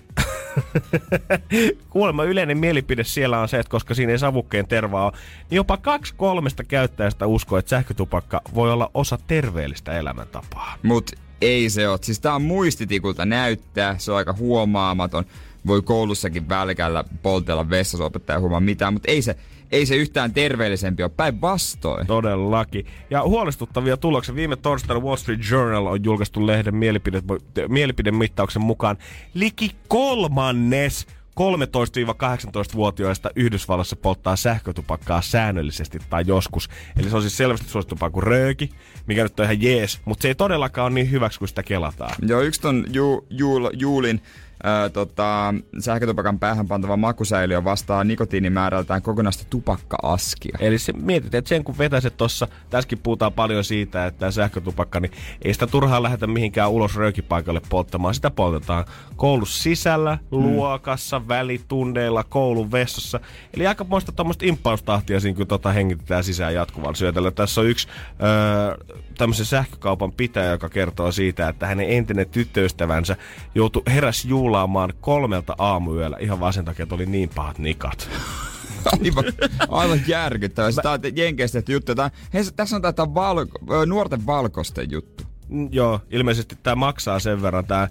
[1.91, 5.13] kuulemma yleinen mielipide siellä on se, että koska siinä ei savukkeen tervaa ole,
[5.51, 10.77] niin jopa kaksi kolmesta käyttäjästä uskoo, että sähkötupakka voi olla osa terveellistä elämäntapaa.
[10.83, 11.11] Mut
[11.41, 11.99] ei se ole.
[12.03, 15.25] Siis tää on muistitikulta näyttää, se on aika huomaamaton.
[15.67, 19.37] Voi koulussakin välkällä poltella vessassa opettaja huomaa mitään, mutta ei se,
[19.73, 21.13] ei se yhtään terveellisempi ole.
[21.17, 22.07] Päinvastoin.
[22.07, 22.87] Todellakin.
[23.11, 24.35] Ja huolestuttavia tuloksia.
[24.35, 27.23] Viime torstaina Wall Street Journal on julkaistu lehden mielipide,
[27.69, 28.97] mielipidemittauksen mukaan
[29.35, 31.07] liki kolmannes
[31.41, 36.69] 13-18-vuotiaista Yhdysvallassa polttaa sähkötupakkaa säännöllisesti tai joskus.
[36.99, 38.71] Eli se on siis selvästi suositumpaa kuin rööki,
[39.07, 42.15] mikä nyt on ihan jees, mutta se ei todellakaan ole niin hyväksi kuin sitä kelataan.
[42.27, 44.23] Joo, yksi ton ju, juul, Juulin
[44.63, 50.59] ää, tota, sähkötupakan päähän pantava makusäiliö vastaa nikotiinimäärältään kokonaista tupakka-askia.
[50.61, 55.13] Eli se, mietit, että sen kun vetäiset tuossa, tässäkin puhutaan paljon siitä, että sähkötupakka, niin
[55.43, 58.15] ei sitä turhaan lähetä mihinkään ulos röökipaikalle polttamaan.
[58.15, 58.85] Sitä poltetaan
[59.17, 63.21] koulussa sisällä, luokassa, välitunneilla, koulun vessassa.
[63.55, 67.31] Eli aika muista tuommoista imppaustahtia siinä, kun tota hengitetään sisään jatkuvalla syötöllä.
[67.31, 67.89] Tässä on yksi
[68.23, 73.17] öö, tämmöisen sähkökaupan pitäjä, joka kertoo siitä, että hänen entinen tyttöystävänsä
[73.55, 78.09] joutui heräs juulaamaan kolmelta aamuyöllä ihan vaan sen takia, että oli niin pahat nikat.
[79.05, 79.25] Aivan,
[79.69, 80.71] aivan järkyttävää.
[80.71, 81.93] Sitä on Jenkeistä tehty juttu.
[82.35, 85.25] Hei, tässä on tätä valko, nuorten valkoisten juttu.
[85.49, 87.89] Mm, Joo, ilmeisesti tämä maksaa sen verran, tämä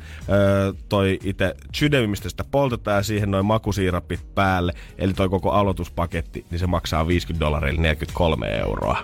[0.89, 6.45] toi itse sydämi, mistä sitä poltetaan ja siihen noin makusiirappit päälle, eli toi koko aloituspaketti,
[6.51, 9.03] niin se maksaa 50 dollaria, eli 43 euroa.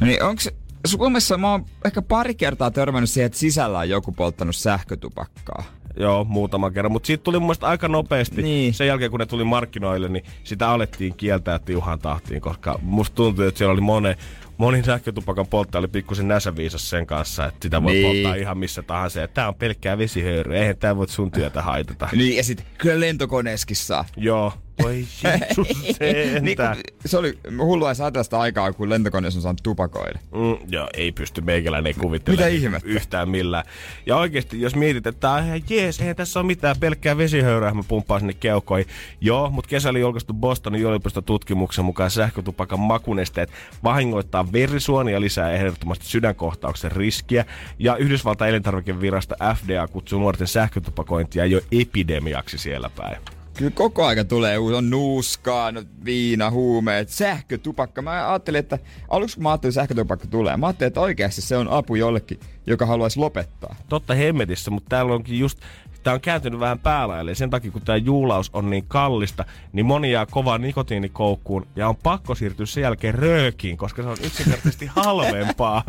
[0.00, 0.48] No niin, onks
[0.86, 5.77] Suomessa mä oon ehkä pari kertaa törmännyt siihen, että sisällä on joku polttanut sähkötupakkaa.
[6.00, 6.92] Joo, muutaman kerran.
[6.92, 8.42] Mutta siitä tuli mun mielestä aika nopeasti.
[8.42, 8.74] Niin.
[8.74, 13.48] Sen jälkeen, kun ne tuli markkinoille, niin sitä alettiin kieltää tiuhaan tahtiin, koska musta tuntui,
[13.48, 14.14] että siellä oli moni,
[14.58, 18.06] moni sähkötupakan polttaja oli pikkusen näsäviisas sen kanssa, että sitä voi Niin.
[18.06, 19.20] polttaa ihan missä tahansa.
[19.20, 22.08] Ja tää on pelkkää vesihöyryä, eihän tää voi sun työtä haitata.
[22.12, 24.04] Niin, ja sit kyllä lentokoneeskin saa.
[24.16, 24.52] Joo.
[24.82, 25.68] Voi Jeesus
[26.40, 30.18] niin, kun, se oli hullua sitä aikaa, kun lentokoneessa on saanut tupakoida.
[30.34, 32.88] Mm, joo, ei pysty meikäläinen ei kuvittele Mitä ihmettä?
[32.88, 33.64] yhtään millään.
[34.06, 37.74] Ja oikeasti, jos mietit, että tää on ihan jees, eihän tässä ole mitään pelkkää vesihöyryä,
[37.74, 38.86] mä pumppaan sinne keuhkoihin.
[39.20, 43.50] Joo, mutta kesällä julkaistu Bostonin yliopiston tutkimuksen mukaan sähkötupakan makunesteet
[43.84, 47.44] vahingoittaa verisuonia ja lisää ehdottomasti sydänkohtauksen riskiä.
[47.78, 53.37] Ja Yhdysvaltain elintarvikevirasto FDA kutsuu nuorten sähkötupakointia jo epidemiaksi siellä päin.
[53.58, 55.72] Kyllä koko aika tulee uusi, on nuuskaa,
[56.04, 58.02] viina, huumeet, sähkötupakka.
[58.02, 61.56] Mä ajattelin, että aluksi kun mä ajattelin, että sähkötupakka tulee, mä ajattelin, että oikeasti se
[61.56, 63.76] on apu jollekin, joka haluaisi lopettaa.
[63.88, 65.58] totta hemmetissä, mutta täällä onkin just
[66.02, 67.34] Tämä on kääntynyt vähän päälaille.
[67.34, 71.96] Sen takia, kun tämä juulaus on niin kallista, niin moni jää kovaan nikotiinikoukkuun ja on
[71.96, 75.82] pakko siirtyä sen jälkeen röökiin, koska se on yksinkertaisesti halvempaa.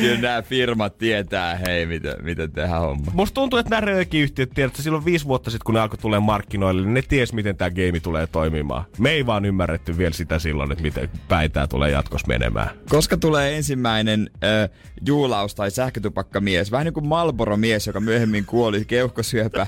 [0.00, 3.12] Kyllä nämä firmat tietää, hei, miten, miten tehdään homma.
[3.14, 6.82] Musta tuntuu, että nämä röökiyhtiöt, tiedätkö, silloin viisi vuotta sitten, kun ne alkoi tulee markkinoille,
[6.82, 8.84] niin ne ties, miten tämä game tulee toimimaan.
[8.98, 12.70] Me ei vaan ymmärretty vielä sitä silloin, että miten päin tää tulee jatkossa menemään.
[12.88, 14.70] Koska tulee ensimmäinen äh,
[15.06, 19.66] juulaus tai sähkötupakkamies, vähän niin kuin Marlboro-mies, joka myöhemmin kuoli keuhkosyöpä.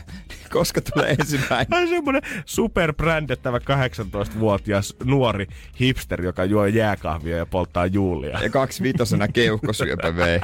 [0.50, 1.74] Koska tulee ensimmäinen?
[1.74, 5.46] Ai semmonen superbrändättävä 18-vuotias nuori
[5.80, 8.38] hipster, joka juo jääkahvia ja polttaa juulia.
[8.42, 10.40] Ja kaksi vitosena keuhkosyöpä vei.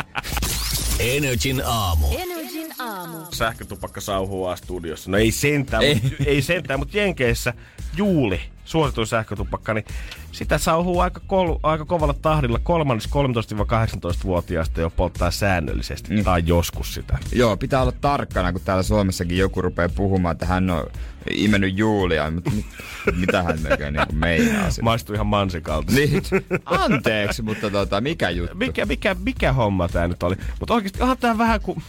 [0.99, 2.07] Energin aamu.
[2.19, 3.19] Energin aamu.
[3.33, 5.11] Sähkötupakka sauhuu studiossa.
[5.11, 5.91] No ei sentään, Ei.
[5.91, 7.55] ei, ei sentään, mutta Jenkeissä
[7.96, 9.85] juuli, suosituin sähkötupakka, niin
[10.33, 12.59] sitä sauhuu aika, kol, aika kovalla tahdilla.
[12.59, 16.24] Kolmannes 13-18-vuotiaista jo polttaa säännöllisesti mm.
[16.24, 17.18] tai joskus sitä.
[17.33, 20.87] Joo, pitää olla tarkkana, kun täällä Suomessakin joku rupeaa puhumaan, että hän on
[21.31, 22.66] imennyt Julia, mutta mit,
[23.16, 24.83] mitä hän oikein niin meinaa sitä.
[24.83, 25.92] Maistuu ihan mansikalta.
[25.92, 26.22] Niin,
[26.64, 28.57] anteeksi, mutta tota, mikä juttu?
[28.57, 30.37] mikä, mikä, mikä homma tää nyt oli?
[30.61, 31.83] Mutta oikeasti onhan tää vähän kuin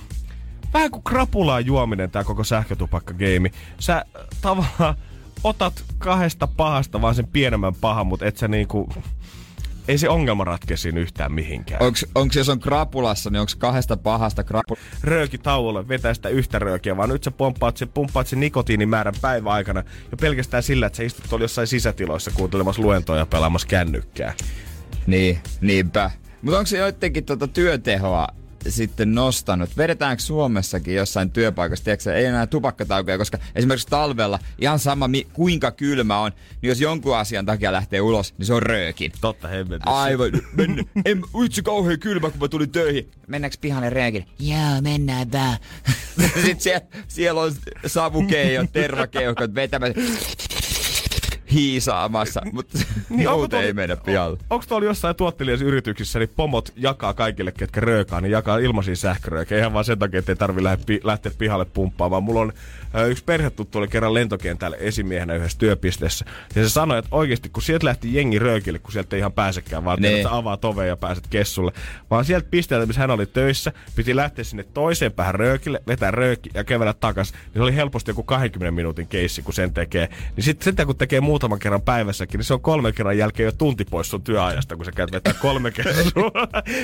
[0.73, 3.51] vähän kuin krapulaa juominen tää koko sähkötupakka-geimi.
[3.79, 4.03] Sä äh,
[4.41, 4.95] tavallaan
[5.43, 8.89] otat kahdesta pahasta vaan sen pienemmän pahan, mutta et sä niinku...
[9.87, 11.83] Ei se ongelma ratkea siinä yhtään mihinkään.
[11.83, 14.87] Onks, onks jos on krapulassa, niin onks kahdesta pahasta krapulassa?
[15.03, 19.53] Rööki tauolle, vetää sitä yhtä röökiä, vaan nyt sä pomppaat sen, pumppaat sen nikotiinimäärän päivän
[19.53, 24.33] aikana jo pelkästään sillä, että sä istut tuolla jossain sisätiloissa kuuntelemassa luentoja ja pelaamassa kännykkää.
[25.07, 26.11] Niin, niinpä.
[26.41, 28.27] Mutta onko se joidenkin tota työtehoa
[28.67, 29.77] sitten nostanut?
[29.77, 35.71] Vedetäänkö Suomessakin jossain työpaikassa, tiedätkö, ei enää tupakkataukoja, koska esimerkiksi talvella ihan sama mi- kuinka
[35.71, 39.11] kylmä on, niin jos jonkun asian takia lähtee ulos, niin se on röökin.
[39.21, 40.01] Totta hemmetissä.
[40.01, 43.11] Aivan, men, en, vitsi kauhean kylmä, kun mä tulin töihin.
[43.27, 44.25] Mennäänkö pihalle röökin?
[44.39, 45.57] Joo, mennään vaan.
[46.45, 47.51] Sitten siellä, siellä on
[47.85, 50.01] savukeijot, tervakeuhkot vetämässä
[51.51, 54.37] hiisaamassa, mutta niin, onko muuten tuolla- ei mennä pihalle.
[54.49, 59.59] Onko tuolla jossain tuottelijassa yrityksissä, niin pomot jakaa kaikille, ketkä röökaa, niin jakaa ilmaisia sähköröökejä
[59.59, 62.23] ihan vaan sen takia, että ei tarvi lähteä, pi- lähteä pihalle pumppaamaan.
[62.23, 62.53] Mulla on
[63.09, 66.25] yksi perhetuttu oli kerran lentokentällä esimiehenä yhdessä työpisteessä.
[66.55, 69.85] Ja se sanoi, että oikeasti kun sieltä lähti jengi röökille, kun sieltä ei ihan pääsekään,
[69.85, 70.15] vaan Niin.
[70.15, 71.71] että sä avaat ovea ja pääset kessulle.
[72.11, 76.49] Vaan sieltä pisteeltä, missä hän oli töissä, piti lähteä sinne toiseen päähän röökille, vetää rööki
[76.53, 77.31] ja kävellä takas.
[77.33, 80.09] Niin se oli helposti joku 20 minuutin keissi, kun sen tekee.
[80.35, 83.51] Niin sitten sitä, kun tekee muutaman kerran päivässäkin, niin se on kolmen kerran jälkeen jo
[83.51, 86.31] tunti pois sun työajasta, kun sä käyt vetää kolme kertaa.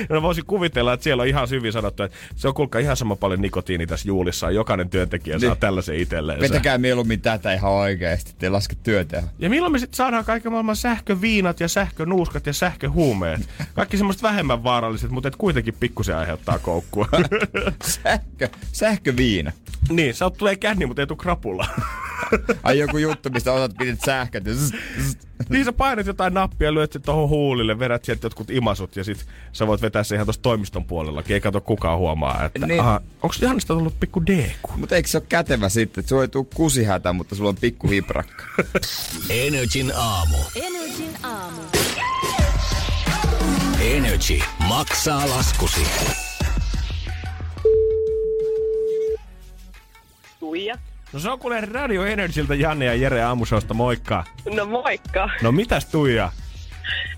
[0.08, 3.16] no voisin kuvitella, että siellä on ihan hyvin sanottu, että se on kuulkaa ihan sama
[3.16, 4.50] paljon nikotiini tässä juulissa.
[4.50, 5.60] Jokainen työntekijä saa Niin.
[6.04, 6.40] Tällaisen itselleen.
[6.40, 9.28] Vetäkää mieluummin tätä ihan oikeesti, te laske työteho.
[9.38, 13.48] Ja milloin me sitten saadaan kaiken maailman sähköviinat ja sähkönuuskat ja sähköhuumeet?
[13.74, 17.08] Kaikki semmoiset vähemmän vaaralliset, mutta et kuitenkin pikkusen aiheuttaa koukkua.
[18.02, 19.52] Sähkö, sähköviina.
[19.88, 21.66] niin, sä oot tulee känni, mutta ei tuu krapula.
[22.62, 24.46] Ai joku juttu, mistä otat pidit sähköt.
[24.46, 25.16] ja zzz, zzz.
[25.50, 29.26] niin sä painat jotain nappia, lyöt sen tohon huulille, vedät sieltä jotkut imasut ja sit
[29.52, 31.34] sä voit vetää sen ihan tosta toimiston puolellakin.
[31.34, 32.80] Ei kato kukaan huomaa, että Niin.
[32.80, 34.70] aha, onks Jannista tullut pikku deku?
[34.76, 37.88] Mutta eikö se ole kätevä sitten, että sulla ei tuu kusihätä, mutta sulla on pikku
[37.88, 38.44] hiprakka.
[39.30, 40.36] Energin aamu.
[40.56, 41.60] Energin aamu.
[43.80, 45.80] Energy maksaa laskusi.
[50.40, 50.78] Tuija.
[51.16, 54.24] No se on kuule Radio Energyltä Janne ja Jere aamusosta, moikka.
[54.54, 55.30] No moikka.
[55.42, 56.32] No mitäs Tuija?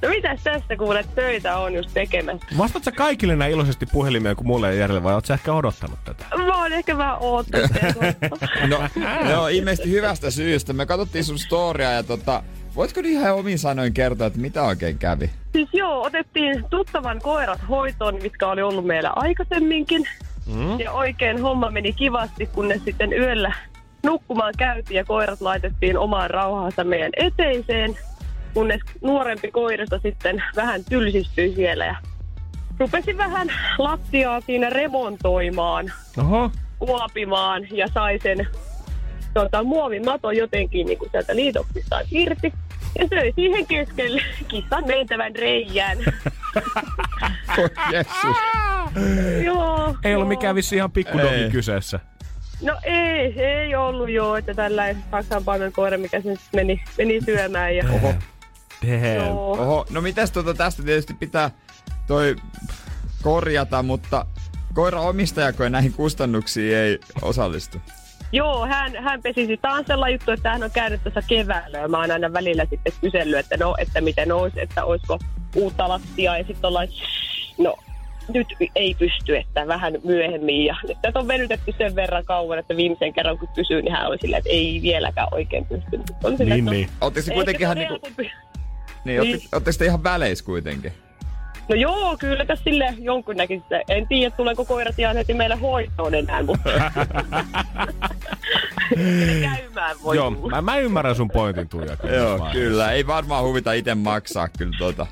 [0.03, 2.47] No mitäs tästä kuule, töitä on just tekemässä.
[2.59, 5.99] Vastaat sä kaikille näin iloisesti puhelimeen kuin mulle ja Järjelle vai oot sä ehkä odottanut
[6.05, 6.25] tätä?
[6.37, 7.71] Mä oon ehkä vähän oottanut.
[8.69, 8.81] No,
[9.31, 10.73] joo, ilmeisesti hyvästä syystä.
[10.73, 12.43] Me katsottiin sun storia ja tota,
[12.77, 15.31] voitko nyt ihan omin sanoin kertoa, että mitä oikein kävi?
[15.53, 20.09] siis joo, otettiin tuttavan koirat hoitoon, mitkä oli ollut meillä aikaisemminkin.
[20.47, 20.81] Mm.
[20.81, 23.53] Ja oikein homma meni kivasti, kunnes sitten yöllä
[24.03, 27.99] nukkumaan käytiin ja koirat laitettiin omaan rauhaansa meidän eteiseen.
[28.55, 31.97] Kunnes nuorempi koirista sitten vähän tylsistyi siellä ja
[32.79, 36.51] rupesi vähän lattiaa siinä remontoimaan, Oho.
[36.79, 38.47] kuopimaan ja sai sen
[39.35, 42.53] tota, muovimaton jotenkin niin kuin sieltä liitoksistaan irti.
[42.99, 45.99] Ja söi siihen keskelle kissan mentävän reijän.
[47.59, 48.37] Oi Jessus.
[49.45, 49.95] joo.
[50.05, 50.29] Ei ollut joo.
[50.29, 51.51] mikään vissi ihan pikkudogi Ei.
[51.51, 52.01] kyseessä.
[52.63, 57.77] No ei, ei ollut joo, että tällainen saksanpaimen koira, mikä sen sit meni, meni syömään.
[57.77, 58.15] Ja, Oho.
[58.87, 59.15] Damn.
[59.15, 59.53] joo.
[59.53, 61.51] Oho, no mitäs tota tästä tietysti pitää
[62.07, 62.37] toi
[63.23, 64.27] korjata, mutta
[64.75, 67.79] koira omistajako näihin kustannuksiin ei osallistu.
[68.33, 71.89] Joo, hän, hän pesi sitten taas sellainen juttu, että hän on käynyt tuossa keväällä ja
[71.89, 75.19] mä oon aina välillä sitten kysellyt, että no, että miten olisi, että olisiko
[75.57, 76.89] uutta lattiaa ja sitten ollaan,
[77.59, 77.77] no
[78.29, 82.77] nyt ei pysty, että vähän myöhemmin ja nyt tätä on venytetty sen verran kauan, että
[82.77, 86.07] viimeisen kerran kun kysyin, niin hän oli silleen, että ei vieläkään oikein pystynyt.
[86.25, 86.89] Oli silleen, Niin, no, niin.
[87.01, 88.31] Ootteko se kuitenkin ihan on niinku, niin,
[89.05, 89.21] Niin.
[89.21, 90.93] ootte- ootteko te ihan väleis kuitenkin?
[91.69, 93.65] No joo, kyllä tässä sille jonkun näkisi.
[93.89, 96.71] En tiedä, tuleeko koirat ihan heti meille hoitoon enää, mutta
[99.43, 101.97] käymään voi Joo, mä, mä ymmärrän sun pointin Tuija.
[102.17, 102.93] Joo, kyllä.
[102.93, 105.07] Ei varmaan huvita itse maksaa kyllä tota.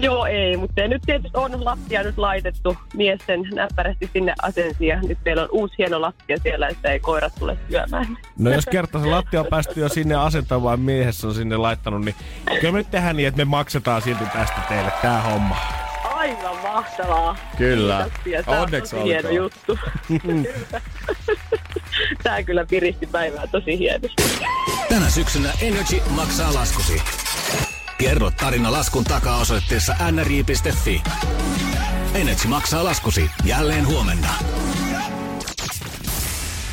[0.00, 5.18] Joo, ei, mutta nyt tietysti on lattia nyt laitettu miesten näppärästi sinne asensi ja nyt
[5.24, 8.18] meillä on uusi hieno lattia siellä, että ei koirat tule syömään.
[8.38, 12.14] No jos kerta se lattia on päästy jo sinne asentamaan, miehessä on sinne laittanut, niin
[12.60, 15.56] kyllä me nyt tehdään niin, että me maksetaan silti tästä teille tää homma.
[16.04, 17.36] Aivan mahtavaa.
[17.58, 18.06] Kyllä.
[18.44, 19.78] Tämä Onneksi on tosi hieno juttu.
[22.22, 24.22] Tämä kyllä piristi päivää tosi hienosti.
[24.88, 27.02] Tänä syksynä Energy maksaa laskusi.
[28.00, 31.02] Kerro tarina laskun takaa osoitteessa nri.fi.
[32.14, 34.28] Energy maksaa laskusi jälleen huomenna.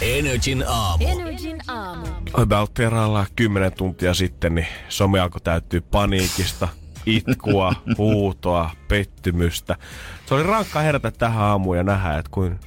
[0.02, 1.08] Energin aamu.
[1.08, 2.06] Energin aamu.
[2.34, 6.68] About Teralla 10 tuntia sitten, niin some alkoi täyttyä paniikista,
[7.06, 9.76] itkua, huutoa, pettymystä.
[10.26, 12.60] Se oli rankka herätä tähän aamuun ja nähdä, että kuin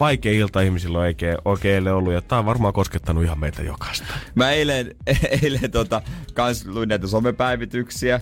[0.00, 2.12] vaikea ilta ihmisillä on oikein, oikein ollut.
[2.12, 4.06] Ja tää on varmaan koskettanut ihan meitä jokaista.
[4.34, 4.94] Mä eilen,
[5.42, 6.02] eilen tota,
[6.34, 8.20] kans luin näitä somepäivityksiä.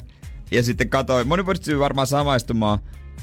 [0.51, 2.79] Ja sitten katsoin, moni pystyy varmaan samaistumaan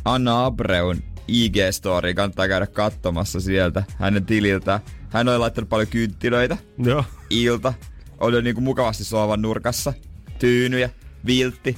[0.06, 2.14] Anna Abreun IG-story.
[2.14, 4.80] Kannattaa käydä katsomassa sieltä hänen tililtä.
[5.10, 6.58] Hän oli laittanut paljon kynttilöitä.
[6.78, 7.04] Joo.
[7.30, 7.74] Ilta.
[8.18, 9.94] Oli niinku mukavasti soavan nurkassa.
[10.40, 10.90] Tyynyjä.
[11.26, 11.78] Viltti.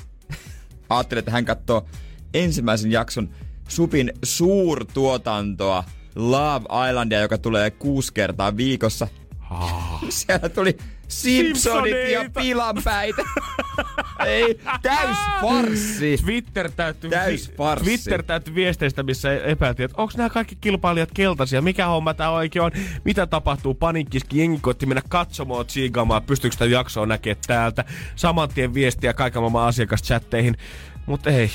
[0.89, 1.87] Ajattelin, että hän katsoo
[2.33, 3.29] ensimmäisen jakson
[3.67, 5.83] Supin suurtuotantoa
[6.17, 9.07] Love Islandia, joka tulee kuusi kertaa viikossa.
[10.09, 10.77] Siellä tuli
[11.07, 13.21] Simpsonit ja pilanpäitä.
[14.25, 16.17] Ei, täys farssi.
[16.23, 17.85] Twitter täytyy, Täys farssi.
[17.85, 22.63] Twitter täytyy viesteistä, missä epäiltiin, että onko nämä kaikki kilpailijat keltaisia, mikä homma tämä oikein
[22.63, 22.71] on,
[23.05, 28.73] mitä tapahtuu, paniikkiski, jengi koitti mennä katsomaan, tsiigaamaan, pystyykö sitä jaksoa näkemään täältä, saman tien
[28.73, 30.57] viestiä kaiken maailman asiakaschatteihin,
[31.05, 31.51] mutta ei,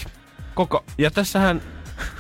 [0.55, 1.63] koko, ja tässähän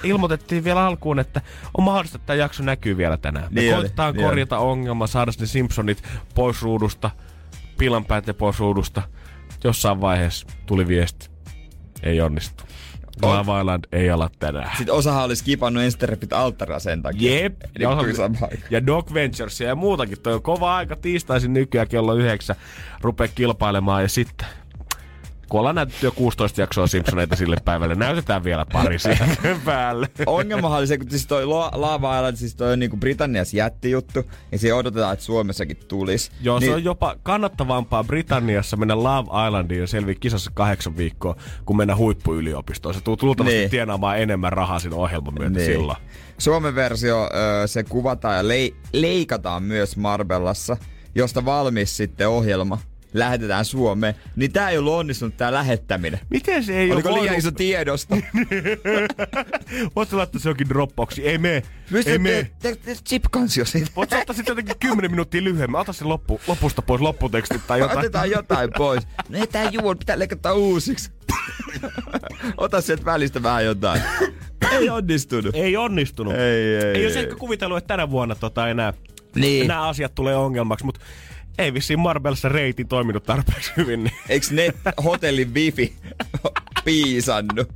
[0.02, 1.40] ilmoitettiin vielä alkuun, että
[1.78, 3.54] on mahdollista, että tämä jakso näkyy vielä tänään.
[3.54, 4.30] Me Niin oli, koitetaan niin oli.
[4.30, 6.02] korjata ongelma, saada ne Simpsonit
[6.34, 7.10] pois ruudusta,
[7.78, 9.02] pilanpäät pois ruudusta.
[9.64, 11.30] Jossain vaiheessa tuli viesti.
[12.02, 12.64] Ei onnistu.
[13.22, 14.70] Love Island ei ala tänään.
[14.76, 17.42] Sitten osahan oli skipannut Ensterepit alttaria sen takia.
[17.42, 17.56] Jep.
[17.78, 18.36] Ja, aikaan.
[18.70, 20.20] ja Dog Venturesia ja muutakin.
[20.20, 22.56] Toi on kova aika tiistaisin nykyään kello yhdeksän.
[23.00, 24.46] Rupee kilpailemaan ja sitten
[25.52, 29.28] kun ollaan näytetty jo 16 jaksoa Simpsoneita sille päivälle, näytetään vielä pari siihen
[29.64, 30.08] päälle.
[30.26, 34.58] Ongelmahan oli se, kun siis toi Lava Island, siis toi on niinku Britanniassa jättijuttu, ja
[34.58, 36.30] siihen odotetaan, että Suomessakin tulisi.
[36.40, 41.36] Joo, niin, se on jopa kannattavampaa Britanniassa mennä Love Islandiin ja selviä kisassa kahdeksan viikkoa,
[41.66, 42.94] kun mennä huippuyliopistoon.
[42.94, 43.70] Se tulee luultavasti Niin.
[43.70, 45.66] tienaamaan enemmän rahaa siinä ohjelman myötä Niin.
[45.66, 45.98] silloin.
[46.38, 47.28] Suomen versio,
[47.66, 50.76] se kuvataan ja lei- leikataan myös Marbellassa,
[51.14, 52.78] josta valmis sitten ohjelma
[53.14, 56.20] lähetetään Suomeen, niin tää ei ollut onnistunut tää lähettäminen.
[56.30, 57.38] Miten se ei Oliko ole liian voinut...
[57.38, 58.16] iso tiedosto?
[59.96, 61.22] Voitko laittaa se jokin Dropboxi?
[61.28, 61.38] Ei.
[62.06, 62.42] Ei mene.
[62.42, 63.90] te, te, te, chip-kansio siitä.
[63.96, 65.80] Voit ottaa sitten jotenkin 10 minuuttia lyhyemmän.
[65.80, 67.98] Ota se loppu, lopusta pois lopputekstit tai jotain.
[67.98, 69.06] Otetaan jotain pois.
[69.28, 71.10] No ei tää juo, pitää leikata uusiksi.
[72.56, 74.02] Ota sieltä välistä vähän jotain.
[74.72, 75.54] Ei onnistunut.
[75.54, 76.34] Ei onnistunut.
[76.34, 77.04] Ei, ei, ei ei.
[77.06, 78.92] olisi ehkä kuvitellut, että tänä vuonna tota enää
[79.34, 79.68] Niin.
[79.68, 81.00] nämä asiat tulee ongelmaksi, mutta
[81.58, 84.04] ei vissiin Marbellassa reiti toiminut tarpeeksi hyvin.
[84.04, 84.14] Niin.
[84.28, 85.96] Eiks net hotellin wifi
[86.84, 87.68] piisannut.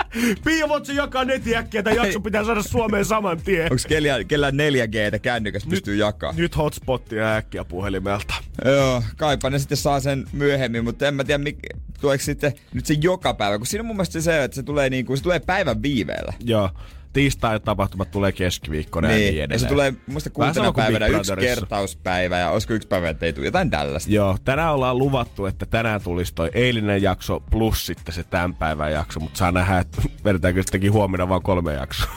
[0.44, 3.72] Pia, voit jakaa netin äkkiä, tämä jakso pitää saada Suomeen saman tien.
[3.72, 6.34] Onks kellään, kellään 4G kännykäs pystyy jakaa?
[6.36, 8.34] Nyt hotspottia äkkiä puhelimelta.
[8.64, 11.58] Joo, kaipa ne sitten saa sen myöhemmin, mutta en mä tiedä, mik,
[12.00, 14.90] tuleeko sitten nyt se joka päivä, kun siinä on mun mielestä se, että se tulee,
[14.90, 16.32] niinku, se tulee päivän viiveellä.
[16.44, 16.70] Joo.
[17.16, 19.60] Tiistai-tapahtumat tulee keskiviikkona ja niin ja edelleen.
[19.60, 23.70] se tulee muista kuutena päivänä yksi kertauspäivä ja olisiko yksi päivä, että ei tule jotain
[23.70, 24.10] tällaista.
[24.12, 28.92] Joo, tänään ollaan luvattu, että tänään tulisi toi eilinen jakso plus sitten se tämän päivän
[28.92, 32.10] jakso, mutta saa nähdä, että vedetäänkö sittenkin huomenna vaan kolme jaksoa.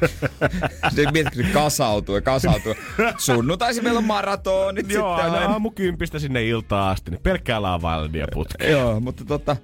[0.94, 2.74] Se mietitkö, kasautuu ja kasautuu.
[3.18, 5.52] Sunnuntaisin meillä on maratonit Joo, sitten aina aina.
[5.52, 8.70] aamu kympistä sinne iltaan asti, niin pelkkää laavaildia putkea.
[8.70, 9.56] Joo, mutta tota,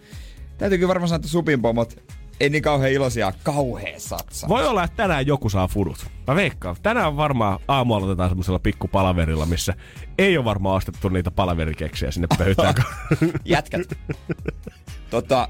[0.58, 4.48] täytyykin varmaan sanoa, että supin pomot ei niin kauhean iloisia kauhea satsa.
[4.48, 6.06] Voi olla, että tänään joku saa fudut.
[6.26, 6.76] Mä veikkaan.
[6.82, 9.74] Tänään varmaan aamu aloitetaan semmoisella pikku palaverilla, missä
[10.18, 12.74] ei ole varmaan ostettu niitä palaverikeksiä sinne pöytään.
[13.44, 13.80] Jätkät.
[15.10, 15.48] tota,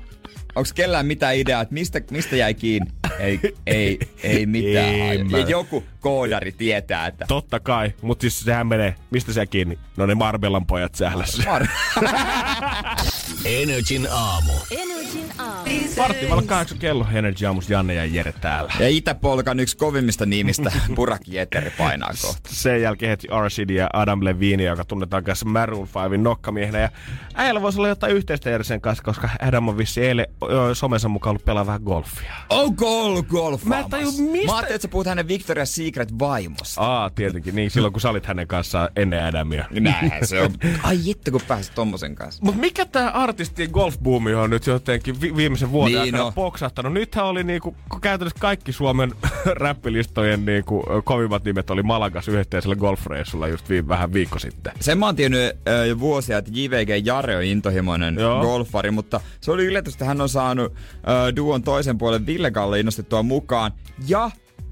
[0.55, 2.91] onks kellään mitään ideaa, että mistä, mistä jäi kiinni?
[3.19, 4.87] Ei, ei, ei mitään.
[4.87, 7.25] Ei Ei mä- joku koodari tietää, että...
[7.29, 9.79] Totta kai, mutta siis sehän menee, mistä se kiinni?
[9.97, 11.43] No ne Marbellan pojat sählässä.
[11.43, 11.69] Mar-
[13.45, 14.53] Energin aamu.
[14.71, 15.06] Energin
[15.39, 15.71] aamu.
[15.97, 18.73] Varttivalla kahdeksan kello, Energy Aamus, Janne ja Jere täällä.
[18.81, 22.51] ja Itäpolkan yksi kovimmista nimistä, Burak Jeteri painaa kohta.
[22.53, 23.73] Sen jälkeen heti R.
[23.73, 26.79] ja Adam Levine, joka tunnetaan kanssa Maroon 5 nokkamiehenä.
[26.79, 26.89] Ja
[27.35, 31.31] äijällä voisi olla jotain yhteistä Jersen kanssa, koska Adam on vissi eilen ö, somensa mukaan
[31.31, 32.33] ollut pelaa vähän golfia.
[32.51, 33.65] Onko ollut golf?
[33.65, 36.81] Mä en taju, mistä- Mä ajattelin, että sä puhut hänen Victoria's Secret vaimosta.
[36.81, 37.55] Aa, tietenkin.
[37.55, 39.65] Niin, silloin kun sä olit hänen kanssaan ennen Adamia.
[39.81, 40.51] Näinhän se on.
[40.83, 42.45] Ai itse, kun pääsit tommosen kanssa.
[42.45, 46.33] Mutta mikä tämä artistien golfbuumi on nyt jotenkin vi- viimeisen vuoden Niin aikana on.
[46.33, 46.93] poksahtanut?
[46.93, 49.13] Nythän oli niinku, käytännössä kaikki Suomen
[49.61, 54.73] räppilistojen niinku, kovimmat nimet oli Malagas yhteisellä golfreissulla just vi- vähän viikko sitten.
[54.81, 58.41] Sen mä oon tiennyt äh, jo vuosia, että JVG Jare on intohimoinen Joo.
[58.43, 62.81] Golfari, mutta se oli yllätys, että hän on saanut äh, duon toisen puolen Ville Galle
[62.81, 63.73] innostettua mukaan.
[64.09, 64.31] Ja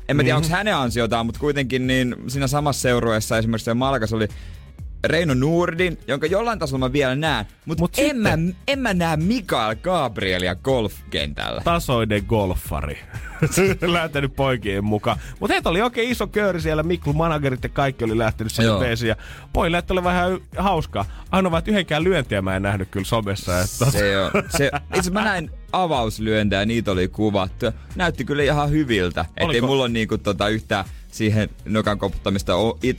[0.08, 0.44] en mä tiedä, mm-hmm.
[0.46, 4.28] onko hänen ansiotaan, mutta kuitenkin niin siinä samassa seurueessa esimerkiksi se Malkas oli
[5.04, 8.94] Reino Nurdin, jonka jollain tasolla mä vielä näen, mutta Mut en, sitten- mä, en mä
[8.94, 11.60] näe Mikael Gabrielia golfkentällä.
[11.64, 12.98] Tasoinen golfari.
[13.86, 15.18] lähtenyt poikien mukaan.
[15.40, 16.82] Mutta heitä oli oikein iso kööri siellä.
[16.82, 18.80] Miklu managerit ja kaikki oli lähtenyt sinne Joo.
[18.80, 19.08] veesiin.
[19.08, 19.16] Ja
[19.52, 21.04] pojille että oli vähän hauskaa.
[21.30, 23.60] Ainoa vaan, että yhdenkään lyöntiä mä en nähnyt kyllä somessa.
[23.60, 24.30] Että Se on.
[24.48, 27.66] Se, itse mä näin avauslyöntejä, niitä oli kuvattu.
[27.96, 29.20] Näytti kyllä ihan hyviltä.
[29.20, 29.66] Ettei Oliko?
[29.66, 32.52] mulla ole niinku tota yhtään siihen nokan koputtamista.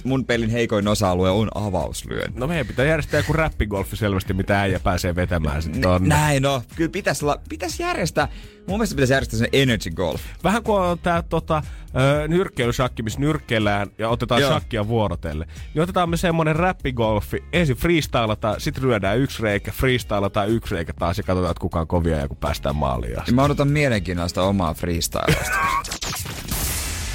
[0.03, 2.39] Mun pelin heikoin osa-alue on avauslyönti.
[2.39, 6.07] No meidän pitää järjestää joku räppigolfi selvästi, mitä äijä pääsee vetämään sitten tonne.
[6.07, 6.61] Näin no.
[6.75, 8.27] Kyllä pitäisi pitäis järjestää.
[8.67, 10.21] Mun mielestä pitäisi järjestää sen Energy Golf.
[10.43, 11.63] Vähän kuin on tää tota,
[11.95, 14.51] ö, nyrkkeilysakki, missä nyrkkeillään ja otetaan Joo.
[14.51, 15.47] shakkia vuorotelle.
[15.73, 17.43] Niin otetaan me semmonen räppigolfi.
[17.53, 21.87] Ensin freestylataan, sit lyödään yksi reikä, freestylataan yksi reikä taas ja katsotaan, että kuka on
[21.87, 23.33] kovia ja kun päästään maaliin asti.
[23.33, 25.51] Mä odotan mielenkiinnosta omaa freestylausta.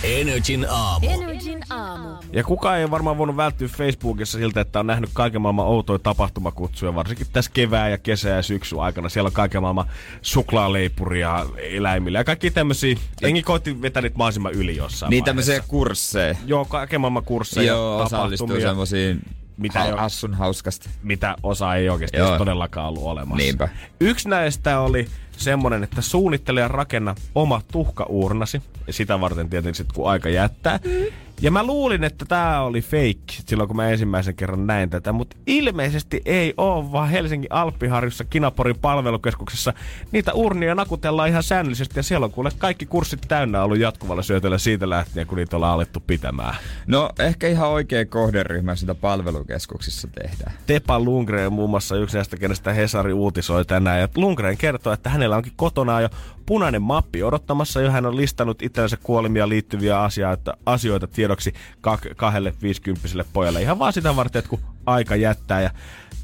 [0.04, 1.06] Energin aamu.
[1.10, 2.08] Energin aamu.
[2.32, 6.94] Ja kukaan ei varmaan voinut välttyä Facebookissa siltä, että on nähnyt kaiken maailman outoja tapahtumakutsuja,
[6.94, 9.08] varsinkin tässä kevää ja kesä ja syksy aikana.
[9.08, 9.86] Siellä on kaiken maailman
[10.22, 12.96] suklaaleipuria eläimillä ja kaikki tämmöisiä.
[13.22, 15.50] Jengi koitti vetää niitä mahdollisimman yli jossain niin vaiheessa.
[15.52, 16.34] tämmöisiä kursseja.
[16.46, 19.20] Joo, kaiken maailman kursseja, Joo, osallistuu tapahtumia, semmoisiin
[19.56, 20.90] Mitä ha- hassun hauskasta.
[21.02, 23.36] mitä osa ei oikeasti todellakaan ollut olemassa.
[23.44, 23.68] Niinpä.
[24.00, 25.08] Yksi näistä oli
[25.40, 28.62] semmonen, että suunnittele ja rakenna oma tuhkaurnasi.
[28.87, 30.81] Ja sitä varten tietenkin sit, kun aika jättää.
[30.85, 31.07] Mm.
[31.42, 35.12] Ja mä luulin, että tämä oli fake silloin, kun mä ensimmäisen kerran näin tätä.
[35.12, 39.72] Mutta ilmeisesti ei ole, vaan Helsingin Alppiharjussa Kinaporin palvelukeskuksessa
[40.12, 41.98] niitä urnia nakutellaan ihan säännöllisesti.
[41.98, 45.74] Ja siellä on kuule kaikki kurssit täynnä ollut jatkuvalla syötöllä siitä lähtien, kun niitä ollaan
[45.74, 46.55] alettu pitämään.
[46.87, 50.53] No, ehkä ihan oikea kohderyhmä sitä palvelukeskuksissa tehdään.
[50.66, 54.00] Tepa Lundgren muun muassa yksi näistä, kenestä Hesari uutisoi tänään.
[54.00, 56.08] Ja Lundgren kertoo, että hänellä onkin kotona jo
[56.46, 61.52] punainen mappi odottamassa, jo hän on listannut itsensä kuolimia liittyviä asioita, asioita tiedoksi
[61.86, 63.62] kak- kahdelle viisikymppiselle pojalle.
[63.62, 65.60] Ihan vaan sitä varten, että kun aika jättää.
[65.60, 65.70] Ja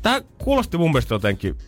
[0.03, 1.59] tämä kuulosti mun mielestä jotenkin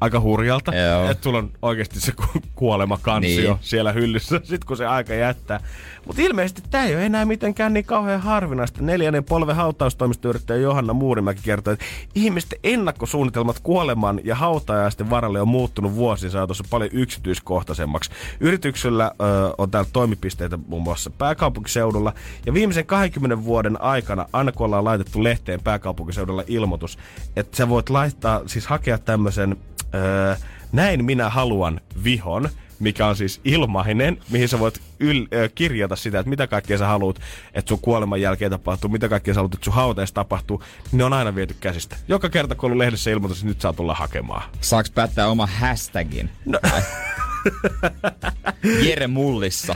[0.00, 1.10] aika hurjalta, Joo.
[1.10, 3.42] että sulla on oikeasti se ku- kuolemakansio Niin.
[3.44, 3.56] niin.
[3.60, 5.60] siellä hyllyssä, sit kun se aika jättää.
[6.06, 8.82] Mutta ilmeisesti tämä ei ole enää mitenkään niin kauhean harvinaista.
[8.82, 11.84] Neljännen polven hautaustoimistoyrittäjä Johanna Muurimäki kertoi, että
[12.14, 18.10] ihmisten ennakkosuunnitelmat kuoleman ja hautajaisten varalle on muuttunut vuosien saatossa paljon yksityiskohtaisemmaksi.
[18.40, 22.12] Yrityksellä ö, on täällä toimipisteitä muun muassa pääkaupunkiseudulla.
[22.46, 26.98] Ja viimeisen 20 vuoden aikana, aina kun ollaan laitettu lehteen pääkaupunkiseudulla ilmoitus,
[27.36, 29.56] että sä voit laittaa, siis hakea tämmöisen
[29.94, 30.36] Öö,
[30.72, 32.48] näin minä haluan vihon,
[32.80, 36.86] mikä on siis ilmainen, mihin sä voit yl, ö, kirjata sitä, että mitä kaikkea sä
[36.86, 37.20] haluat,
[37.54, 40.62] että sun kuoleman jälkeen tapahtuu, mitä kaikkea sä haluat, että sun hautaissa tapahtuu,
[40.92, 41.96] niin ne on aina viety käsistä.
[42.08, 44.42] Joka kerta, kun on lehdessä ilmoitus, niin nyt saa tulla hakemaan.
[44.60, 46.30] Saaks päättää oma hashtagin?
[46.44, 46.60] No,
[48.86, 49.74] Jere Mullissa.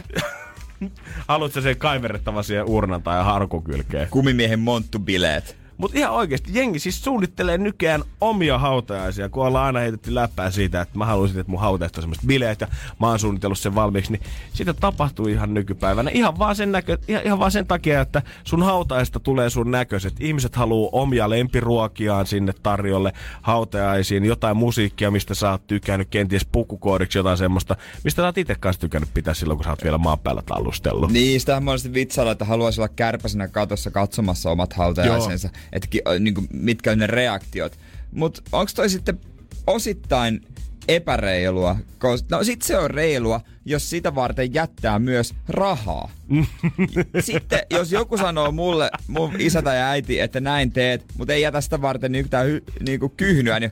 [1.28, 4.08] Haluatko sen kaiverrettava siihen urnan tai harkukylkeen?
[4.10, 5.61] Kumimiehen monttubileet.
[5.78, 10.80] Mutta ihan oikeasti, jengi siis suunnittelee nykyään omia hautajaisia, kun ollaan aina heitetty läppää siitä,
[10.80, 12.68] että mä haluaisin, että mun hautajaista on semmoista bileet ja
[13.00, 16.10] mä oon suunnitellut sen valmiiksi, niin sitä tapahtuu ihan nykypäivänä.
[16.10, 20.14] Ihan vaan sen, näkö, ihan, ihan vaan sen takia, että sun hautajaista tulee sun näköiset.
[20.20, 23.12] Ihmiset haluaa omia lempiruokiaan sinne tarjolle
[23.42, 28.54] hautajaisiin, jotain musiikkia, mistä sä oot tykännyt, kenties pukukoodiksi jotain semmoista, mistä sä oot itse
[28.54, 31.10] kanssa tykännyt pitää silloin, kun sä oot vielä maan päällä tallustellut.
[31.10, 35.50] Niin, sitähän mä olisin vitsailla, että haluaisi olla kärpäsenä katossa katsomassa omat hautajaisensa.
[35.72, 37.78] Että ki- niin kuin, mitkä on ne reaktiot.
[38.12, 39.18] Mutta onko toi sitten
[39.66, 40.40] osittain
[40.88, 41.76] epäreilua?
[41.80, 46.10] Kos- No sit se on reilua, jos sitä varten jättää myös rahaa.
[47.20, 51.60] Sitten jos joku sanoo mulle, mun isä tai äiti, että näin teet, mutta ei jätä
[51.60, 53.70] sitä varten yhtään hy- niinku kyhnyä, niin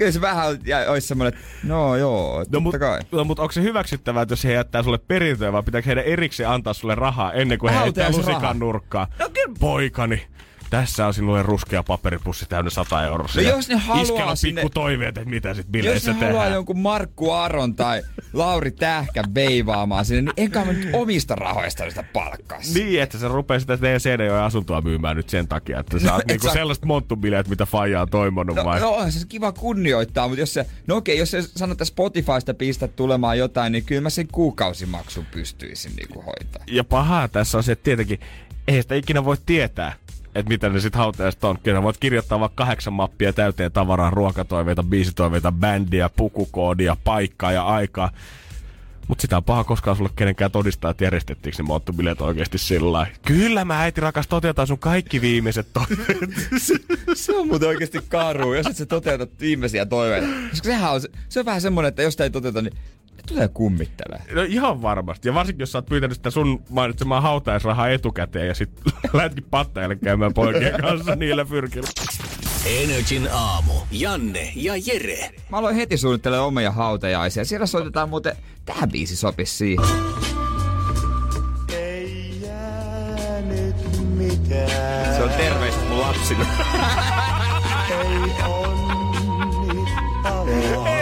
[0.00, 3.00] kyllä se vähän olisi semmoinen, että no joo, totta No, mut, kai.
[3.12, 6.48] no, mutta onko se hyväksyttävää, että jos he jättää sulle perintöä, vai pitääkö heidän erikseen
[6.48, 9.06] antaa sulle rahaa ennen kuin he heittää lusikan nurkkaan?
[9.18, 9.56] No kyllä.
[9.60, 10.22] Poikani,
[10.70, 13.28] tässä on sinulle ruskea paperipussi täynnä 100 euroa.
[13.36, 16.32] No jos ne haluaa Iskellä sinne- pikku toiveet, että mitä sit Jos bileissä ne haluaa
[16.32, 16.52] tehdään.
[16.54, 18.02] jonkun Markku Aron tai
[18.32, 22.58] Lauri Tähkän veivaamaan sinne, niin enkä mä nyt omista rahoista sitä palkkaa.
[22.74, 26.12] Niin, että sä rupeat sitä teidän Seinäjoen asuntoa myymään nyt sen takia, että sä No,
[26.12, 28.80] oot et niinku sä- sellaiset monttubileet, mitä Faija on toimonut No, vai?
[28.80, 32.54] no onhan se kiva kunnioittaa, mutta jos se, no okei, jos se sanoo, että Spotifysta
[32.54, 36.62] pistät tulemaan jotain, niin kyllä mä sen kuukausimaksun pystyisin niinku hoitaa.
[36.66, 38.20] Ja pahaa tässä on se, että tietenkin
[38.68, 39.92] ei sitä ikinä voi tietää,
[40.34, 41.58] että mitä ne sit hautajaiset on.
[41.62, 48.10] Kyllä voit kirjoittaa vaikka kahdeksan mappia täyteen tavaraa, ruokatoiveita, biisitoiveita, bändiä, pukukoodia, paikkaa ja aikaa.
[49.08, 53.06] Mutta sitä on paha koskaan sulle kenenkään todistaa, että järjestettiinkö ne moottobileet oikeasti sillä.
[53.26, 56.30] Kyllä mä äiti rakas toteutan sun kaikki viimeiset toiveet.
[57.14, 60.26] Se on muuten oikeasti karu, jos et sä toteuta viimeisiä toiveita.
[60.50, 62.74] Koska sehän on, se on vähän semmonen, että jos sitä ei toteuta, niin
[63.20, 64.22] ne tulee kummittelee.
[64.32, 65.28] No ihan varmasti.
[65.28, 68.70] Ja varsinkin, jos sä oot pyytänyt sitä sun mainitsemaan hautajaisrahaa etukäteen ja sit
[69.12, 71.88] lähetkin pattajalle käymään poikien kanssa niillä pyrkillä.
[72.66, 73.72] Energin aamu.
[73.90, 75.30] Janne ja Jere.
[75.50, 77.44] Mä aloin heti suunnittelemaan omia hautajaisia.
[77.44, 79.86] Siellä soitetaan muuten, tää biisi sopisi siihen.
[85.16, 86.46] Se on terveistä mun lapsille.
[87.90, 88.20] Ei.
[90.86, 90.99] Ei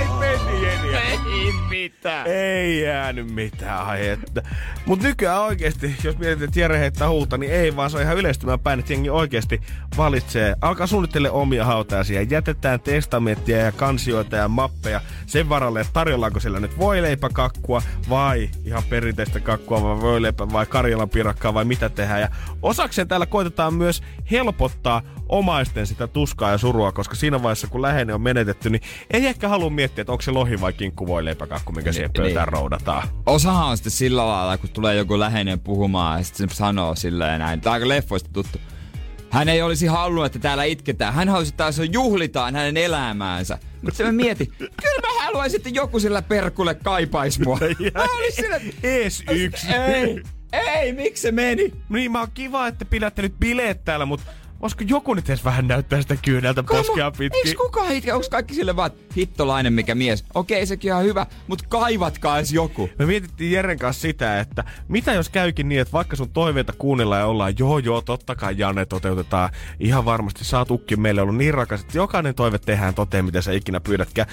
[1.83, 2.27] mitään.
[2.27, 4.43] Ei jäänyt mitään, ai että.
[4.87, 8.17] Mut nykyään oikeesti, jos mietit, että Jere heittää huulta, niin ei vaan se on ihan
[8.17, 9.61] yleistymään päin, että jengi oikeesti
[9.97, 10.55] valitsee.
[10.61, 12.23] Alkaa suunnittele omia hautajaisia.
[12.23, 18.83] Jätetään testamenttia ja kansioita ja mappeja sen varalle, että tarjollaanko siellä nyt voileipäkakkua vai ihan
[18.91, 22.21] perinteistä kakkua vai voileipä vai Karjalan pirakkaa vai mitä tehdään.
[22.21, 22.29] Ja
[22.63, 28.15] osakseen täällä koitetaan myös helpottaa omaisten sitä tuskaa ja surua, koska siinä vaiheessa kun läheinen
[28.15, 31.73] on menetetty, niin ei ehkä halua miettiä, että onko se lohi vai kinkku voi leipäkakku,
[31.73, 32.53] mikä siihen Niin, pöytään niin.
[32.53, 33.09] roudataan.
[33.27, 37.41] Osahan on sitten sillä lailla, kun tulee joku läheinen puhumaan ja sitten se sanoo silleen
[37.41, 37.61] näin.
[37.61, 38.59] Tämä on aika leffoista tuttu.
[39.31, 41.15] Hän ei olisi halunnut, että täällä itketään.
[41.15, 43.59] Hän halusi, että tässä juhlitaan hänen elämäänsä.
[43.83, 47.59] Mutta se mä mietin, kyllä mä haluaisin, että joku sillä perkulle kaipaisi mua.
[47.95, 49.67] Mä olisin sillä, Ees yksi.
[49.73, 50.23] ei,
[50.53, 51.73] ei, miksi se meni?
[51.89, 54.27] Niin mä oon kiva, että pidätte nyt bileet täällä, mutta
[54.63, 57.47] voisiko joku nyt edes vähän näyttää sitä kyyneltä poskea pitkin?
[57.47, 58.13] Eiks kukaan itke?
[58.13, 60.25] Onks kaikki sille vaan, hittolainen mikä mies?
[60.35, 62.91] Okei, sekin on hyvä, mutta kaivatkaa edes joku.
[62.99, 67.21] Me mietittiin Jeren kanssa sitä, että mitä jos käykin niin, että vaikka sun toiveita kuunnellaan
[67.21, 69.51] ja ollaan, joo joo, totta kai Janne toteutetaan,
[69.81, 73.43] ihan varmasti sä oot ukki meille ollut niin rakas, että jokainen toive tehdään toteen, mitä
[73.43, 74.29] sä ikinä pyydätkään.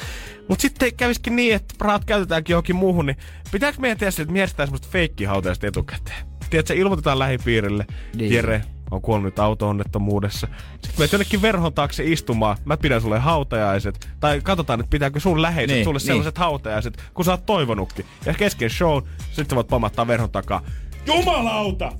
[0.49, 3.17] Mut sitten käviskin niin, että rahat käytetäänkin johonkin muuhun, niin
[3.51, 6.25] pitääkö meidän tehdä että mietitään semmoista feikkihautaista etukäteen?
[6.49, 8.33] Tiedätkö, ilmoitetaan lähipiirille, Niin.
[8.33, 8.61] Jere,
[8.95, 10.47] on kuollut nyt auto-onnettomuudessa.
[10.71, 14.09] Sitten menet jonnekin verhon taakse istumaan, mä pidän sulle hautajaiset.
[14.19, 16.05] Tai katsotaan, että pitääkö sun läheiset Niin, sulle niin.
[16.05, 18.05] sellaiset hautajaiset, kun sä oot toivonutkin.
[18.25, 20.61] Ja kesken show, sit sä voit pamattaa verhon takaa.
[21.05, 21.91] Jumalauta!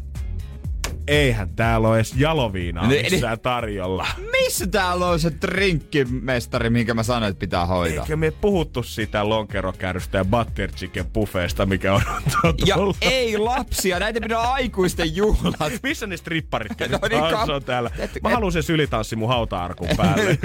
[1.08, 4.08] Eihän täällä ole edes jaloviinaa Niin, missään tarjolla.
[4.32, 8.04] Missä täällä on se drinkkimestari, minkä mä sanoin, että pitää hoitaa?
[8.04, 12.02] Eikö me puhuttu sitä lonkerokärrystä ja butter chicken buffeesta, mikä on
[12.66, 15.74] Ja ei lapsia, näitä pitää aikuisten juhlat.
[15.84, 16.72] Missä ne stripparit?
[16.80, 17.92] No niin, kam- on täällä.
[18.00, 20.40] Et- Mä haluan sen sylitanssi mun hauta-arkun päälle.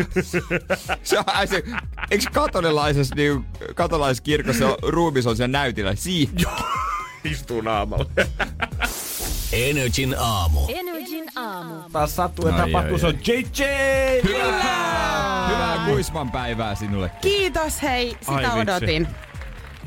[1.03, 1.63] Se on, se,
[2.11, 3.45] eikö katolilaisessa, niin,
[3.75, 5.95] katolaisessa kirkossa on, ruumis on siellä näytillä?
[5.95, 6.35] Siihen.
[7.25, 8.07] Istuu naamalla.
[9.53, 10.61] Energin aamu.
[10.69, 11.75] Energin aamu.
[11.93, 13.65] Taas sattuu ja tapahtuu, se on JJ!
[14.25, 17.11] Hyvää, hyvää kuisman päivää sinulle.
[17.21, 18.17] Kiitos, hei.
[18.21, 19.30] Sitä Ai vitsi.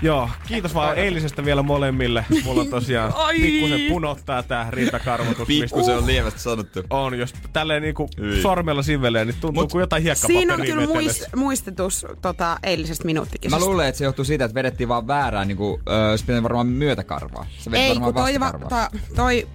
[0.04, 2.26] Joo, kiitos vaan eilisestä vielä molemmille.
[2.44, 5.48] Mulla on tosiaan pikkusen punottaa tää rintakarvotus.
[5.48, 6.84] Pikku se on lievästi sanottu.
[6.90, 8.42] On, jos tälleen niinku Hyi.
[8.42, 13.04] sormella sivelee, niin tuntuu Mut kuin jotain hiekkapaperia Siinä on kyllä muist, muistutus tota, eilisestä
[13.04, 13.66] Mä minuuttikisasta.
[13.66, 16.68] luulen, että se johtuu siitä, että vedettiin vaan väärään, niin kuin, öö, se pitää varmaan
[16.68, 17.46] myötäkarvaa.
[17.58, 19.48] Se Ei, varmaan kun toi, va, toi, toi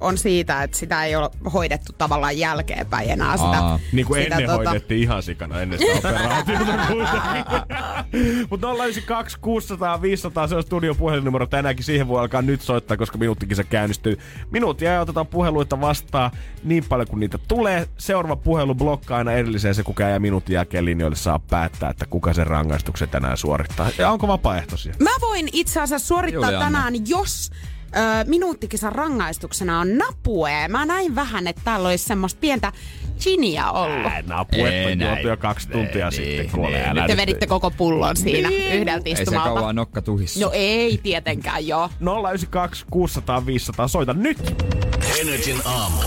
[0.00, 3.48] on siitä, että sitä ei ole hoidettu tavallaan jälkeenpäin enää sitä.
[3.58, 3.80] Aa.
[3.92, 7.66] Niin kuin sitä, ennen tota- hoidettiin ihan sikana ennen sitä operaatiota.
[8.50, 11.84] Mutta 092 600 500 se on studion puhelinnumero tänäänkin.
[11.84, 14.18] Siihen voi alkaa nyt soittaa, koska minuuttikisa käynnistyy.
[14.50, 16.30] Minuuttia ja otetaan puheluita vastaan
[16.64, 17.88] niin paljon kuin niitä tulee.
[17.98, 22.32] Seuraava puhelu blokkaa aina erilliseen se, kuka jää minuutin jälkeen linjoille saa päättää, että kuka
[22.34, 23.90] sen rangaistuksen tänään suorittaa.
[23.98, 24.94] Ja onko vapaaehtoisia?
[25.00, 26.64] Mä voin itse asiassa suorittaa Juliana.
[26.64, 27.50] tänään, jos
[27.96, 30.68] ö, minuuttikisan rangaistuksena on napue.
[30.68, 32.72] Mä näin vähän, että täällä olisi semmoista pientä
[33.24, 34.06] ginia ollut.
[34.06, 35.10] Ää, napuet Ei on näin.
[35.12, 36.12] juotu jo kaksi tuntia Niin,
[36.46, 36.62] sitten.
[36.62, 36.76] Niin.
[36.88, 39.54] älä Te nyt- veditte koko pullon siinä yhdeltä Ei se istumalta.
[39.54, 40.40] kauan nokka tuhissa.
[40.40, 41.90] No ei tietenkään, joo.
[42.00, 44.38] 092 600 500 soita nyt!
[45.20, 45.98] Energin aamu.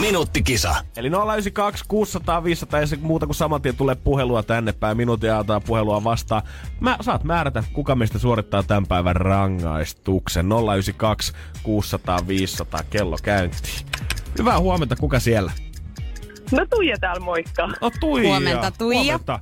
[0.00, 0.74] Minuuttikisa.
[0.96, 4.96] Eli 092 600 500 ja se muuta kuin saman tien tulee puhelua tänne päin.
[4.96, 6.42] Minuutin ajalta puhelua vastaan.
[6.80, 10.46] Mä, saat määrätä, kuka meistä suorittaa tämän päivän rangaistuksen.
[10.46, 11.32] 092
[11.62, 13.86] 600 500 kello käyntiin.
[14.38, 15.52] Hyvää huomenta, kuka siellä?
[16.52, 17.66] No Tuija täällä moikka.
[17.66, 18.28] No Tuija.
[18.28, 19.02] Huomenta, Tuija.
[19.02, 19.40] Huomenta.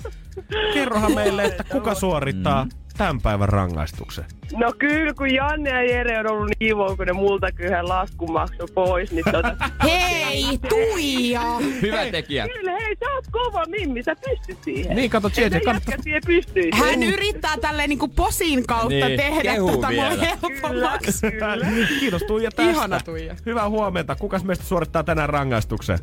[0.75, 2.67] Kerrohan meille, että kuka suorittaa
[3.03, 4.25] tämän päivän rangaistuksen.
[4.57, 8.33] No kyllä, kun Janne ja Jere on ollut niin ivon, kun ne multa yhden laskun
[8.33, 9.57] maksoi pois, niin tota...
[9.89, 11.43] Hei, Tuija!
[11.83, 12.49] Hyvä tekijä.
[12.49, 14.97] Kyllä, hei, sä oot kova Mimmi, sä pystyt siihen.
[14.97, 15.75] Niin, kato, kannattaa...
[15.75, 16.79] jätkä siihen pystyisi.
[16.79, 20.11] Hän yrittää tälleen niinku posin kautta Niin, tehdä mulle vielä.
[20.11, 21.31] helpommaksi.
[21.31, 21.87] Kyllä, kyllä.
[22.01, 22.71] Kiitos Tuija tästä.
[22.71, 23.37] Ihana Tuija.
[23.47, 24.15] Hyvää huomenta.
[24.15, 25.99] Kukas meistä suorittaa tänään rangaistuksen?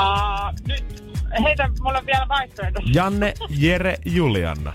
[0.00, 1.04] Uh, nyt
[1.44, 2.80] heitä mulle vielä vaihtoehto.
[2.94, 4.72] Janne, Jere, Julianna.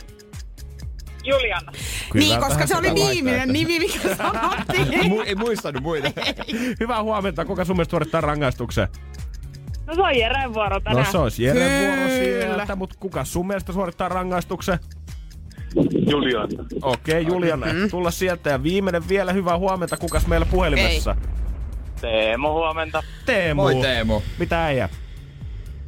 [1.23, 1.71] Juliana.
[2.13, 4.87] Niin, koska se oli viimeinen nimi, mikä sanottiin.
[5.11, 6.11] Mu- ei muistanut muita.
[6.79, 7.45] Hyvää huomenta.
[7.45, 8.87] Kuka sun mielestä suorittaa rangaistuksen?
[9.85, 11.05] No se on Jeren vuoro tänään.
[11.05, 11.95] No se olisi Jeren Kyllä.
[11.95, 14.79] vuoro sieltä, mutta kuka sun mielestä suorittaa rangaistuksen?
[16.09, 16.65] Juliana.
[16.81, 17.89] Okei, okay, Juliana, mm-hmm.
[17.89, 18.49] tulla sieltä.
[18.49, 19.97] Ja viimeinen vielä hyvää huomenta.
[19.97, 21.15] Kukas meillä puhelimessa?
[22.01, 23.03] Teemo, huomenta.
[23.25, 23.61] Teemu.
[23.61, 24.21] Moi Teemu.
[24.37, 24.89] Mitä äijä?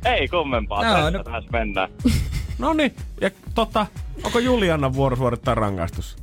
[0.06, 1.48] Ei kummempaa, No, no, tässä no.
[1.52, 1.90] mennään.
[2.60, 3.86] No niin, ja tota,
[4.24, 6.16] onko Juliannan vuoro suorittaa rangaistus?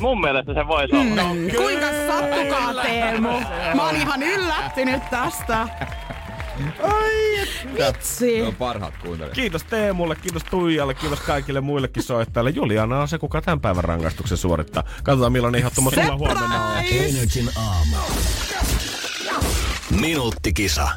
[0.00, 1.34] Mun mielestä se voisi olla.
[1.34, 3.40] Mm, Kuinka sattukaa, Teemu?
[3.74, 5.68] Mä oon ihan yllättynyt tästä.
[6.82, 8.40] Ai, vitsi.
[8.40, 9.34] Ne on parhaat kuuntelijat.
[9.34, 12.50] Kiitos Teemulle, kiitos Tuijalle, kiitos kaikille muillekin soittajille.
[12.50, 14.84] Juliana on se, kuka tämän päivän rangaistuksen suorittaa.
[15.02, 16.76] Katsotaan millainen ehdottomuus sulla huomenna on.
[16.78, 17.96] Energin aamu.
[20.00, 20.88] Minuuttikisa.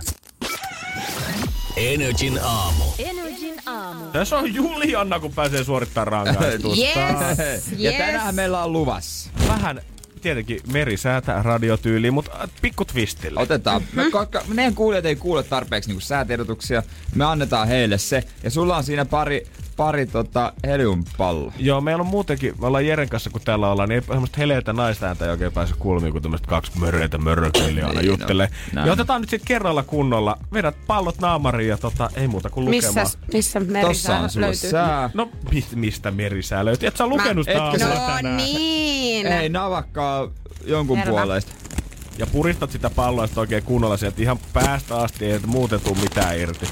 [1.81, 2.83] Energin aamu.
[2.99, 4.05] Energin aamu.
[4.05, 6.85] Tässä on Juliana, kun pääsee suorittamaan rangaistusta.
[7.39, 7.97] Yes, Ja yes.
[7.99, 9.29] tänään meillä on luvassa.
[9.47, 9.81] Vähän
[10.21, 13.39] tietenkin merisäätä radiotyyliin, mutta pikku twistille.
[13.41, 13.81] Otetaan.
[13.93, 16.83] Me, koska meidän kuulijat ei kuule tarpeeksi niinku säätiedotuksia,
[17.15, 18.23] me annetaan heille se.
[18.43, 21.53] Ja sulla on siinä pari, pari tota, heliumpalloa.
[21.59, 24.73] Joo, meillä on muutenkin, me ollaan Jeren kanssa, kun täällä ollaan, niin ei semmoista heleitä
[24.73, 28.49] naisääntä ei oikein pääse kuulumiin, kun tämmöiset kaksi mörreitä mörrökeliä aina Niin, no, juttelee.
[28.73, 28.87] näin.
[28.87, 30.37] ja otetaan nyt sitten kerralla kunnolla.
[30.53, 32.93] Vedät pallot naamariin ja tota, ei muuta kuin lukemaan.
[33.05, 34.69] Missä, missä merisää löytyy?
[34.69, 35.09] sää.
[35.13, 36.87] No, mi- mistä merisää löytyy?
[36.87, 38.37] Et sä lukenut sitä Etkö No tänään.
[38.37, 39.27] niin.
[39.27, 40.27] Ei navakkaa
[40.65, 41.11] jonkun Selvä.
[41.11, 41.51] puolesta.
[42.17, 46.39] Ja puristat sitä palloa sit oikein kunnolla sieltä ihan päästä asti, ei muuten tuu mitään
[46.39, 46.65] irti.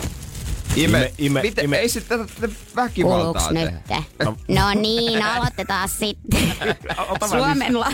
[0.76, 3.72] Ime, Ime- ime- Miten, ime- Ei sitten tätä väkivaltaa tehdä.
[4.20, 4.38] nyt?
[4.48, 6.54] No niin, aloitetaan sitten.
[7.10, 7.92] Ota Suomen la-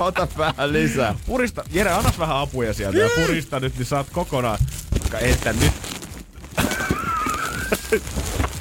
[0.00, 1.14] Ota vähän lisää.
[1.26, 4.58] Purista, Jere, annas vähän apuja sieltä ja purista nyt, niin saat kokonaan.
[5.00, 5.72] Koska Että nyt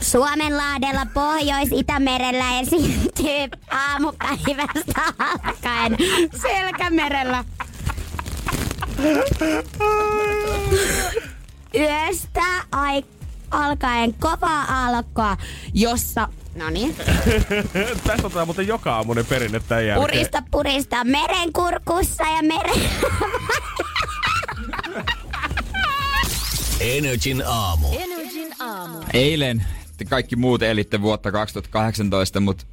[0.01, 5.97] Suomenlaadella Pohjois-Itämerellä esiintyy aamupäivästä alkaen.
[6.41, 7.43] Selkämerellä.
[11.75, 12.41] Yöstä
[12.71, 13.03] ai-
[13.51, 15.37] alkaen kovaa alkoa,
[15.73, 16.27] jossa...
[16.55, 16.95] No niin.
[18.07, 20.09] Tästä otetaan muuten joka aamunen perinne tämän jälkeen.
[20.11, 22.81] Purista purista merenkurkussa ja meren...
[26.79, 27.87] Energin aamu.
[27.91, 28.97] Energin aamu.
[29.13, 29.65] Eilen
[29.99, 32.65] te kaikki muut elitte vuotta 2018, mutta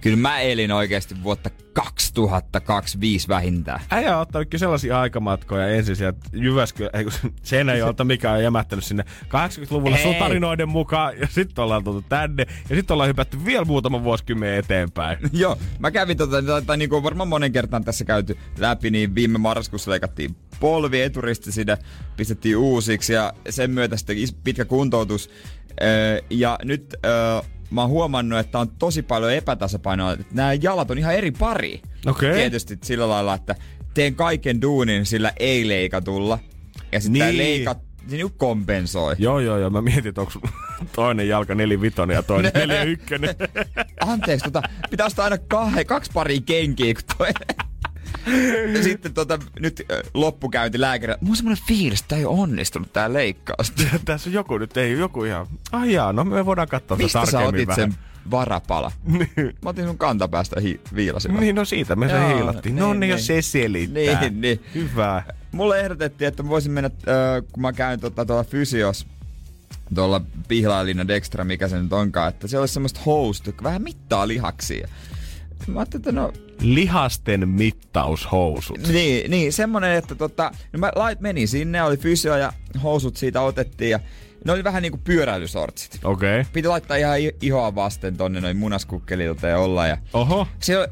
[0.00, 3.80] kyllä mä elin oikeasti vuotta 2025 vähintään.
[3.90, 7.12] Äijä on ottanut kyllä sellaisia aikamatkoja ensin sieltä Jyväskylä, ei kun
[7.42, 10.04] Seinäjoelta, mikä on jämättänyt sinne 80-luvulla Hei.
[10.04, 14.54] sun tarinoiden mukaan, ja sitten ollaan tultu tänne, ja sitten ollaan hypätty vielä muutama vuosikymmen
[14.54, 15.18] eteenpäin.
[15.32, 19.38] Joo, mä kävin tota, tai niin kuin varmaan monen kertaan tässä käyty läpi, niin viime
[19.38, 21.78] marraskuussa leikattiin polvi eturisti sinne,
[22.16, 25.30] pistettiin uusiksi ja sen myötä sitten pitkä kuntoutus.
[25.82, 30.98] Öö, ja nyt öö, mä oon huomannut, että on tosi paljon epätasapainoa, nämä jalat on
[30.98, 31.82] ihan eri pari.
[32.06, 32.34] Okei.
[32.34, 33.54] Tietysti sillä lailla, että
[33.94, 36.38] teen kaiken duunin sillä ei-leikatulla.
[36.92, 37.38] Ja sitten niin.
[37.38, 39.14] Leikat, se niinku kompensoi.
[39.18, 39.70] Joo, joo, joo.
[39.70, 40.32] Mä mietin, että onko
[40.92, 43.34] toinen jalka nelivitonen ja toinen neljä ykkönen.
[44.00, 47.28] Anteeksi, tota, pitää ostaa aina kah- kaksi paria kenkiä, kun toi...
[48.82, 49.82] Sitten tota, nyt
[50.14, 51.18] loppukäynti lääkärillä.
[51.20, 53.72] Mulla on semmonen fiilis, että tää ei ole onnistunut tää leikkaus.
[54.04, 55.46] Tässä on joku nyt, ei joku ihan...
[55.72, 57.92] Ai jaa, no me voidaan katsoa Mistä sä tarkemmin otit vähän.
[57.92, 58.00] sen
[58.30, 58.92] varapala?
[59.62, 61.34] Mä otin sun kantapäästä hi- viilasin.
[61.34, 62.76] Niin, no siitä me se hiilattiin.
[62.76, 63.10] No niin, niin, niin.
[63.10, 64.20] jos se selittää.
[64.20, 64.64] Niin, niin.
[64.74, 65.22] Hyvä.
[65.52, 69.06] Mulle ehdotettiin, että mä voisin mennä, äh, kun mä käyn tota, tuolla fysios,
[69.94, 74.28] tuolla Pihlailinna Dextra, mikä se nyt onkaan, että se olisi semmoista housut, jotka vähän mittaa
[74.28, 74.88] lihaksia.
[75.66, 78.88] Mä ajattelin, että no, Lihasten mittaushousut.
[78.88, 82.52] niin, niin semmonen, että tota, no mä lait meni sinne, oli fysio ja
[82.82, 84.00] housut siitä otettiin ja
[84.44, 86.00] ne oli vähän niinku pyöräilysortsit.
[86.04, 86.40] Okei.
[86.40, 86.52] Okay.
[86.52, 90.46] Piti laittaa ihan ihoa vasten tonne noin munaskukkelilta ja olla ja Oho.
[90.60, 90.88] se oli-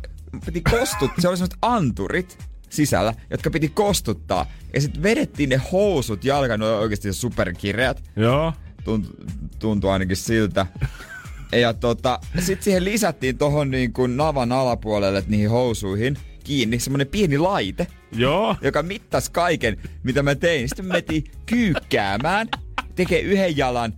[0.47, 2.39] piti kostut, se oli semmoset anturit
[2.71, 4.47] sisällä, jotka piti kostuttaa.
[4.75, 8.03] Ja sitten vedettiin ne housut jalkaan, ne oli oikeasti superkireät.
[8.17, 8.53] Joo.
[8.85, 9.07] Tunt,
[9.59, 10.67] tuntuu ainakin siltä.
[11.53, 17.39] Ja tota, sitten siihen lisättiin tohon niin kuin navan alapuolelle niihin housuihin kiinni semmonen pieni
[17.39, 18.57] laite, Joo.
[18.63, 20.69] joka mittasi kaiken, mitä mä tein.
[20.69, 22.49] Sitten me metiin kyykkäämään,
[22.95, 23.93] tekee yhden jalan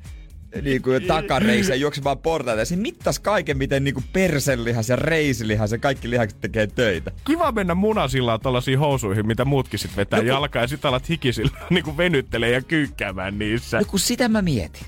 [0.62, 2.60] niin kuin takareissa juoksemaan portaita.
[2.60, 7.12] Ja se mittasi kaiken, miten niin kuin perselihas ja reisilihas ja kaikki lihakset tekee töitä.
[7.24, 11.58] Kiva mennä munasillaan tollasiin housuihin, mitä muutkin sit vetää No jalkaa ja sit alat hikisillä
[11.70, 13.78] niinku venyttelee ja kyykkäämään niissä.
[13.78, 14.86] No kun sitä mä mietin.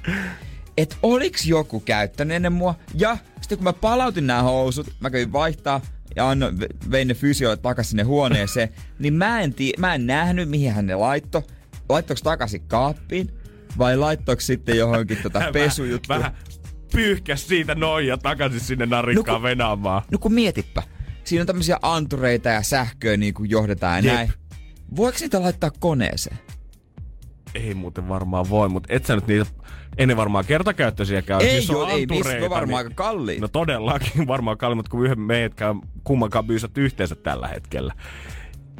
[0.76, 2.74] Että oliks joku käyttänyt ennen mua.
[2.94, 5.80] Ja sitten kun mä palautin nämä housut, mä kävin vaihtaa
[6.16, 8.68] ja annoin, ve- vein ne fysioille takaisin sinne huoneeseen,
[8.98, 11.42] niin mä en, tii, mä en nähnyt, mihin hän ne laitto.
[11.88, 13.30] Laittoiko takaisin kaappiin
[13.78, 16.18] vai laittoiko sitten johonkin tota pesujuttuun?
[16.18, 16.36] Vähän
[16.92, 20.02] pyyhkäs siitä noin ja takaisin sinne narikkaan No kun- venaamaan.
[20.12, 20.82] No kun mietipä.
[21.24, 24.14] Siinä on tämmöisiä antureita ja sähköä niin kuin johdetaan ja Jep.
[24.14, 24.32] näin.
[24.96, 26.38] Voiko niitä laittaa koneeseen?
[27.56, 29.46] Ei muuten varmaan voi, mutta et sä nyt niitä
[29.98, 31.40] ennen varmaan kertakäyttöisiä käy.
[31.40, 33.40] Ei Siis joo, ei, antureita, on varmaan niin- aika kalliit.
[33.40, 37.94] No todellakin varmaan kalliimmat kuin yhden meidätkään kummankaan byysät yhteensä tällä hetkellä.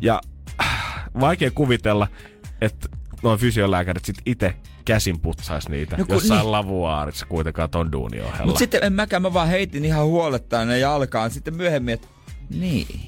[0.00, 0.20] Ja
[0.62, 2.08] äh, vaikea kuvitella,
[2.60, 2.88] että
[3.22, 4.54] noin fysiolääkärit sit itse
[4.84, 6.52] käsin putsais niitä No kun jossain niin.
[6.52, 8.46] lavuaarissa kuitenkaan ton duuni ohella.
[8.46, 11.30] Mutta sitten en mäkään, mä vaan heitin ihan huolettaa ne jalkaan.
[11.30, 12.08] Sitten myöhemmin, että
[12.50, 12.86] niin.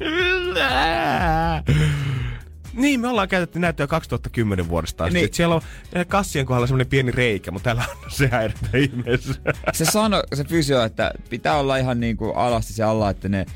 [2.72, 5.14] Niin, me ollaan käytetty jo 2010 vuodesta asti.
[5.14, 5.24] Niin.
[5.24, 5.34] Niin.
[5.34, 5.62] Siellä on
[5.92, 9.34] eh, kassien kohdalla semmoinen pieni reikä, mutta täällä on se häiritä ihmeessä.
[9.72, 13.46] Se sano, se fysio, että pitää olla ihan niinku alasti se alla, että ne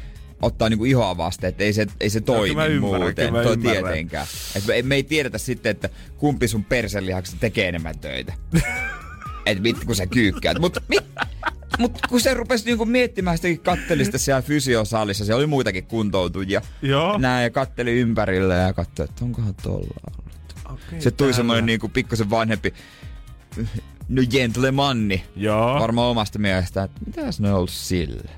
[0.43, 3.33] ottaa niinku ihoa vasten, että ei se, ei se toimi kyllä mä ymmärrän, muuten.
[3.33, 3.61] Toi ymmärrän.
[3.85, 4.27] tietenkään.
[4.57, 8.33] Et me, me, ei tiedetä sitten, että kumpi sun perselihakset tekee enemmän töitä.
[9.47, 10.59] Et mit, kun sä kyykkäät.
[10.59, 11.05] Mut, mit,
[11.79, 16.63] mut kun se rupesi niinku miettimään sitäkin kattelista siellä fysiosalissa, siellä oli muitakin kuntoutujia.
[16.83, 17.19] Joo.
[17.19, 20.55] Näin ja katteli ympärille ja katsoi, että onkohan tolla ollut.
[20.65, 22.75] Okay, Se tuli semmoinen niinku pikkusen vanhempi
[24.09, 25.25] no gentlemanni.
[25.37, 25.81] Joo.
[25.81, 28.31] Varmaan omasta mielestä, että mitäs ne on ollut sille?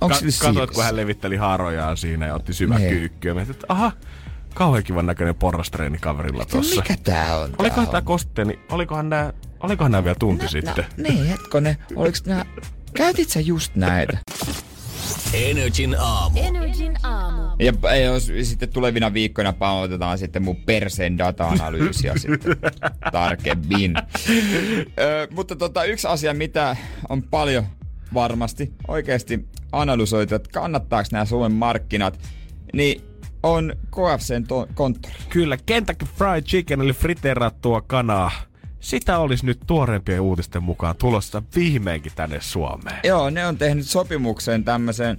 [0.00, 2.90] Onko Ka- katoit, kun hän levitteli haarojaan siinä ja otti syvä Niin.
[2.90, 3.34] kyykkyä.
[3.34, 3.92] Mä että aha,
[4.54, 6.80] kauhean kivan näköinen porrastreeni kaverilla tossa.
[6.82, 7.50] Mikä tää on?
[7.58, 10.84] Olikohan tää tää kosteeni, olikohan nää, olikohan nää vielä tunti No, sitten?
[10.96, 11.76] niin, hetkonen.
[11.96, 12.44] Oliks nää...
[12.94, 14.18] Käytit sä just näitä?
[15.32, 16.38] Energin aamu.
[16.42, 17.42] Energin aamu.
[17.58, 22.56] Ja jos sitten tulevina viikkoina pautetaan sitten mun perseen data-analyysiä sitten
[23.12, 23.94] tarkemmin.
[25.00, 26.76] Ö, mutta tota, yksi asia, mitä
[27.08, 27.64] on paljon
[28.14, 32.20] varmasti oikeasti analysoitu, että kannattaako nämä Suomen markkinat,
[32.72, 33.02] niin
[33.42, 35.14] on KFCn to- konttori.
[35.28, 38.30] Kyllä, Kentucky Fried Chicken eli friteerattua kanaa.
[38.80, 43.00] Sitä olisi nyt tuoreempien uutisten mukaan tulossa viimeinkin tänne Suomeen.
[43.04, 45.18] Joo, ne on tehnyt sopimuksen tämmöisen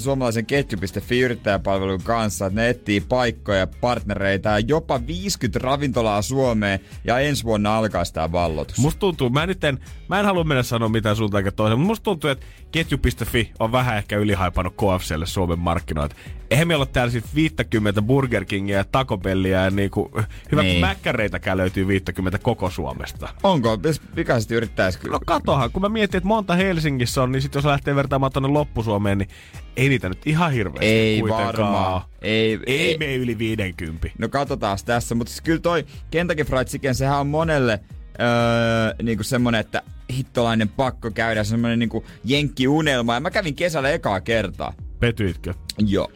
[0.00, 6.80] suomalaisen ketju.fi yrittäjäpalvelun kanssa, että ne etsii paikkoja ja partnereita ja jopa 50 ravintolaa Suomeen
[7.04, 8.78] ja ensi vuonna alkaa sitä vallotus.
[8.78, 11.86] Musta tuntuu, mä, nyt en, mä en halua mennä sanoa mitään suuntaan eikä toiseen, mutta
[11.90, 16.16] musta tuntuu, että ketju.fi on vähän ehkä ylihaipannut KFClle Suomen markkinoita.
[16.50, 20.10] Eihän meillä ole täällä sit 50 Burger Kingia ja Taco Bellia ja niinku,
[20.52, 20.80] hyvä Niin.
[20.80, 23.28] mäkkäreitäkään löytyy 50 koko Suomesta.
[23.42, 23.78] Onko?
[24.14, 25.12] Pikaisesti yrittäisi kyllä.
[25.12, 28.48] No katohan, kun mä mietin, että monta Helsingissä on, niin sit jos lähtee vertaamaan tonne
[28.48, 29.28] loppusuomeen, niin
[29.76, 32.02] ei niitä nyt ihan hirveästi Ei kuitenkaan varmaan.
[32.22, 32.98] Ei, Ei, ei.
[32.98, 34.08] mene yli 50.
[34.18, 37.80] No katsotaan tässä, mutta siis kyllä toi Kentucky Fried Chicken, sehän on monelle
[38.20, 39.82] öö, niinku semmonen, että
[40.16, 43.14] hittolainen pakko käydä, semmonen niinku jenkkiunelma.
[43.14, 44.72] Ja mä kävin kesällä ekaa kertaa.
[45.00, 45.54] Petyitkö?
[45.78, 46.10] Joo.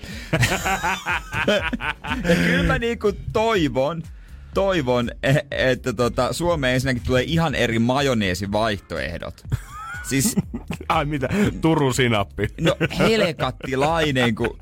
[2.28, 4.02] ja kyllä mä niinku toivon,
[4.54, 9.44] toivon, e- että tota, Suomeen ensinnäkin tulee ihan eri majoneesivaihtoehdot.
[10.08, 10.36] Siis,
[10.88, 11.28] Ai mitä,
[11.60, 12.46] Turun sinappi.
[12.60, 14.58] no helkattilainen, kun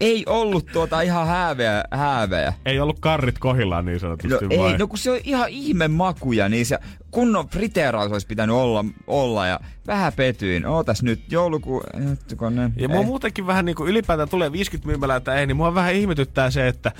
[0.00, 2.52] ei ollut tuota ihan hääveä, hääveä.
[2.66, 4.72] Ei ollut karrit kohillaan niin sanotusti No vai?
[4.72, 6.78] ei, no kun se on ihan ihme makuja, niin se
[7.16, 10.66] kunnon friteeraus olisi pitänyt olla, olla ja vähän petyin.
[10.66, 11.82] Ootas nyt joulukuun...
[11.94, 15.74] Ne, Ja mua muutenkin vähän niin kuin ylipäätään tulee 50 myymälää tai ei, niin mua
[15.74, 16.92] vähän ihmetyttää se, että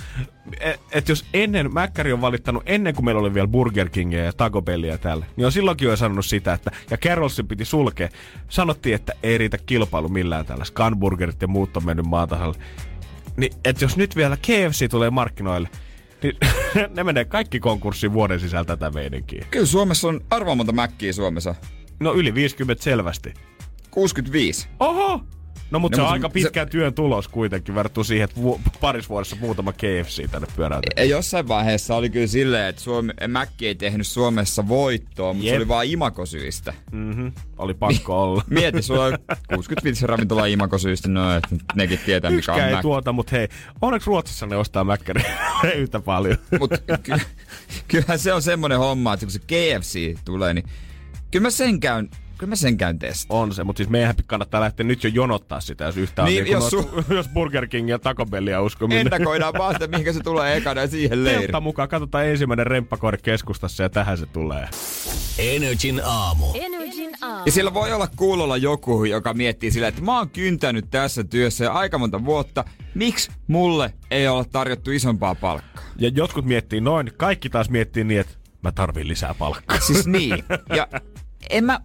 [0.59, 4.33] et, et jos ennen Mäkkäri on valittanut, ennen kuin meillä oli vielä Burger Kingia ja
[4.33, 8.09] Taco Bellia täällä, niin on silloinkin jo sanonut sitä, että ja Carolsin piti sulkea.
[8.49, 10.65] Sanottiin, että ei riitä kilpailu millään täällä.
[10.65, 12.55] Scanburgerit ja muut on mennyt maatasalle.
[13.37, 15.69] Niin, että jos nyt vielä KFC tulee markkinoille,
[16.23, 16.37] niin
[16.95, 19.43] ne menee kaikki konkurssiin vuoden sisältä tätä meidänkin.
[19.51, 21.55] Kyllä Suomessa on arvaa monta mäkkiä Suomessa.
[21.99, 23.33] No yli 50 selvästi.
[23.91, 24.67] 65.
[24.79, 25.21] Oho!
[25.71, 28.41] No mutta No, se on mut aika se- pitkän työn tulos kuitenkin verrattuna siihen, että
[28.41, 31.07] vu- paris vuodessa muutama KFC tänne pyöräytetään.
[31.07, 35.49] Ja jossain vaiheessa oli kyllä silleen, että Suomi, Mäkki ei tehnyt Suomessa voittoa, mutta se
[35.53, 35.57] Jep.
[35.59, 36.73] oli vaan imakosyistä.
[36.91, 38.43] Mhm, oli pakko olla.
[38.49, 39.17] Mieti, sulla on
[39.55, 41.43] 65 ravintola imakosyistä, no et
[41.75, 42.81] nekin tietää mikä on ei Mäkki.
[42.81, 43.47] tuota, mutta hei,
[43.81, 45.37] onneksi Ruotsissa ne ostaa mäkkäriä
[45.75, 46.37] yhtä paljon.
[46.59, 46.71] Mut
[47.03, 47.21] ky-
[47.87, 50.65] kyllähän se on semmonen homma, että kun se KFC tulee, niin
[51.31, 53.39] kyllä mä sen käyn, kyllä mä sen käyn testaan.
[53.39, 56.43] On se, mutta siis meidän kannattaa lähteä nyt jo jonottaa sitä, jos yhtään Niin, on
[56.43, 56.85] niin, jos jos,
[57.17, 59.07] jos Burger King ja Taco Bellia uskominen.
[59.13, 61.41] Ennakoidaan vaan sitä, mihinkä se tulee ekana ja siihen leiriin.
[61.41, 64.69] Teltta mukaan, katsotaan ensimmäinen remppakori keskustassa ja tähän se tulee.
[65.37, 66.45] Energin aamu.
[66.53, 67.41] Energin aamu.
[67.45, 71.63] Ja siellä voi olla kuulolla joku, joka miettii sillä, että mä oon kyntänyt tässä työssä
[71.65, 72.65] jo aika monta vuotta.
[72.95, 75.83] Miksi mulle ei ole tarjottu isompaa palkkaa?
[75.97, 78.33] Ja jotkut miettii noin, kaikki taas miettii niin, että
[78.63, 79.79] mä tarviin lisää palkkaa.
[79.79, 80.43] Siis niin.
[80.75, 80.87] Ja
[81.49, 81.79] en mä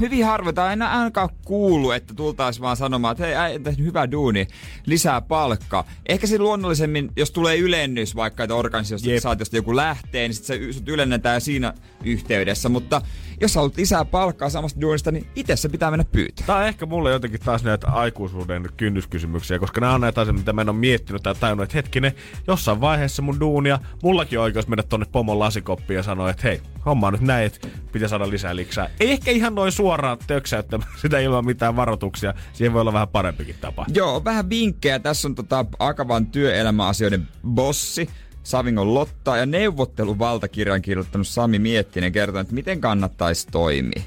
[0.00, 4.10] hyvin harvoin, tai en ainakaan kuulu, että tultaisiin vaan sanomaan, että hei, äijä tehnyt hyvää
[4.10, 4.46] duuni,
[4.86, 5.84] lisää palkkaa.
[6.08, 10.88] Ehkä se luonnollisemmin, jos tulee ylennys vaikka, että organisaatiosta joku lähtee, niin sit se sut
[10.88, 12.68] ylennetään siinä yhteydessä.
[12.68, 13.02] Mutta
[13.40, 16.46] jos haluat lisää palkkaa samasta duunista, niin itse se pitää mennä pyytää.
[16.46, 20.52] Tää on ehkä mulle jotenkin taas näitä aikuisuuden kynnyskysymyksiä, koska nämä on näitä asioita, mitä
[20.52, 22.12] mä en ole miettinyt tai tajunnut, että hetkinen,
[22.46, 26.60] jossain vaiheessa mun duunia, mullakin on oikeus mennä tonne pomon lasikoppiin ja sanoa, että hei,
[26.86, 28.90] homma on nyt näin, että pitää saada lisää liksää.
[29.00, 32.34] Ei ehkä ihan noin suoraan töksäyttämään sitä ilman mitään varoituksia.
[32.52, 33.86] Siihen voi olla vähän parempikin tapa.
[33.94, 34.98] Joo, vähän vinkkejä.
[34.98, 38.08] Tässä on tota Akavan työelämäasioiden bossi.
[38.42, 44.02] Savingon Lotta ja neuvotteluvaltakirjan kirjoittanut Sami Miettinen kertoo, että miten kannattaisi toimia.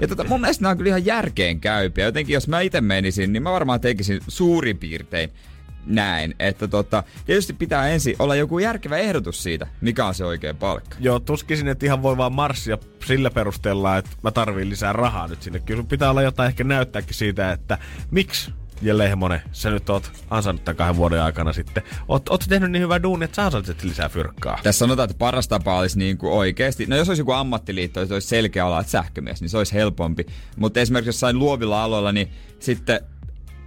[0.00, 2.04] Ja tota, mun mielestä nämä on kyllä ihan järkeen käypiä.
[2.04, 5.30] Jotenkin jos mä itse menisin, niin mä varmaan tekisin suurin piirtein
[5.86, 6.34] näin.
[6.38, 10.96] Että tota, tietysti pitää ensin olla joku järkevä ehdotus siitä, mikä on se oikea palkka.
[11.00, 15.42] Joo, tuskisin, että ihan voi vaan marssia sillä perusteella, että mä tarviin lisää rahaa nyt
[15.42, 15.58] sinne.
[15.60, 17.78] Kyllä pitää olla jotain ehkä näyttääkin siitä, että
[18.10, 18.50] miksi
[18.82, 21.82] ja Lehmonen, sä nyt oot ansainnut tämän kahden vuoden aikana sitten.
[22.08, 24.58] Oot, oot tehnyt niin hyvää duunia, että sä ansaisit lisää fyrkkaa.
[24.62, 28.12] Tässä sanotaan, että paras tapa olisi niin kuin oikeasti, no jos olisi joku ammattiliitto, jos
[28.12, 30.26] olisi selkeä ala, että sähkömies, niin se olisi helpompi.
[30.56, 33.00] Mutta esimerkiksi jossain luovilla aloilla, niin sitten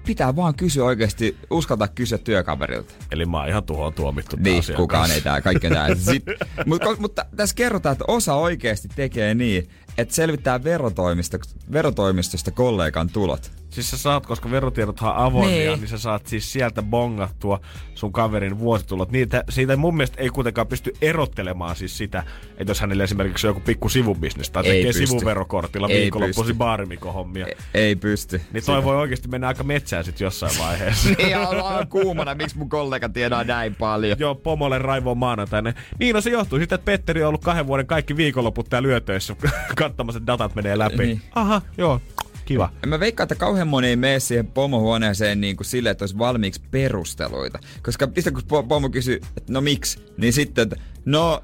[0.10, 2.94] pitää vaan kysyä oikeasti, uskaltaa kysyä työkaverilta.
[3.12, 5.16] Eli mä oon ihan tuhoon tuomittu Niin, kukaan kanssa.
[5.16, 5.96] ei tää, kaikki tää.
[5.96, 6.24] Sit,
[6.66, 13.52] mutta, mutta tässä kerrotaan, että osa oikeasti tekee niin, että selvittää verotoimistosta, verotoimistosta kollegan tulot.
[13.70, 15.80] Siis sä saat, koska verotiedothan on avoimia, Niin.
[15.80, 15.88] niin.
[15.88, 17.60] sä saat siis sieltä bongattua
[17.96, 19.12] sun kaverin vuositulot.
[19.12, 22.24] Niitä, siitä mun mielestä ei kuitenkaan pysty erottelemaan siis sitä,
[22.58, 25.08] että jos hänellä esimerkiksi on joku pikku sivubisnes tai Ei tekee pysty.
[25.08, 27.46] sivuverokortilla Ei viikonloppuisin baarimikohommia.
[27.48, 28.42] Ei, ei pysty.
[28.54, 31.10] Niin toi voi oikeasti mennä aika metsään sit jossain vaiheessa.
[31.18, 34.20] Niin ollaan kuumana, miksi mun kollega tiedää näin paljon.
[34.20, 35.74] Joo, pomolle raivoon maanantaina.
[36.00, 39.36] Niin no se johtuu siitä, että Petteri on ollut kahden vuoden kaikki viikonloput täällä yötöissä
[39.80, 41.06] katsomassa, että datat menee läpi.
[41.06, 41.22] Niin.
[41.36, 42.02] Aha, joo,
[42.46, 42.70] kiva.
[42.86, 46.62] Mä veikkaan, että kauhean moni ei mene siihen pomohuoneeseen niin kuin sille, että olisi valmiiksi
[46.72, 47.60] perusteluita.
[47.84, 50.76] Koska sitten kun po- pomo kysyy, että no miksi, niin sitten, että
[51.06, 51.44] no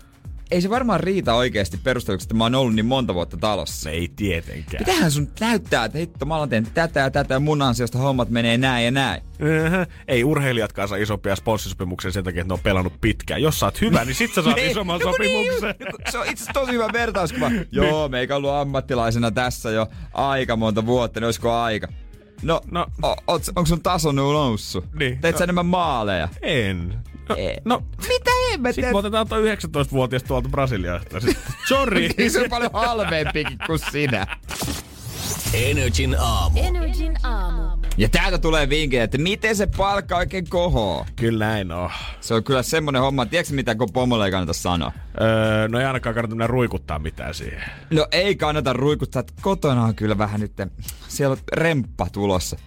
[0.51, 3.89] ei se varmaan riitä oikeasti perusteluksi, että mä oon ollut niin monta vuotta talossa.
[3.89, 4.85] Ei tietenkään.
[4.87, 8.29] Mitähän sun näyttää, että hitto, mä oon tehnyt tätä ja tätä ja mun ansiosta hommat
[8.29, 9.21] menee näin ja näin.
[9.73, 13.41] Äh, ei urheilijatkaan saa isompia sponssisopimuksia sen takia, että ne on pelannut pitkään.
[13.41, 15.75] Jos sä oot hyvä, niin sit sä saat Niin, isomman no kun sopimuksen.
[15.79, 17.51] Niin, se on itse tosi hyvä vertauskuva.
[17.71, 21.87] Joo, meikä ollut ammattilaisena tässä jo aika monta vuotta, niin olisiko aika?
[22.41, 22.85] No, no.
[23.03, 24.85] O, onko sun taso noussut?
[24.99, 25.37] Niin, Teet no.
[25.37, 26.29] sä enemmän maaleja?
[26.41, 26.99] En.
[27.29, 27.57] No, Ei.
[27.65, 28.73] no Mitä hemmettiä?
[28.73, 31.17] Sitten me otetaan tuo 19-vuotias tuolta Brasiliasta.
[31.67, 32.09] Sorry.
[32.17, 34.27] Niin se on paljon halvempikin kuin sinä.
[35.53, 36.59] Energin aamu.
[36.63, 37.65] Energin aamu.
[37.97, 41.05] Ja täältä tulee vinkkejä, että miten se palkka oikein kohoo.
[41.15, 41.89] Kyllä näin on.
[42.21, 44.91] Se on kyllä semmonen homma, tiedätkö mitä kun pomolle ei kannata sanoa?
[45.21, 47.63] Öö, no ei ainakaan kannata mennä ruikuttaa mitään siihen.
[47.91, 50.51] No ei kannata ruikuttaa, että kotona on kyllä vähän nyt,
[51.07, 52.57] siellä on remppa tulossa.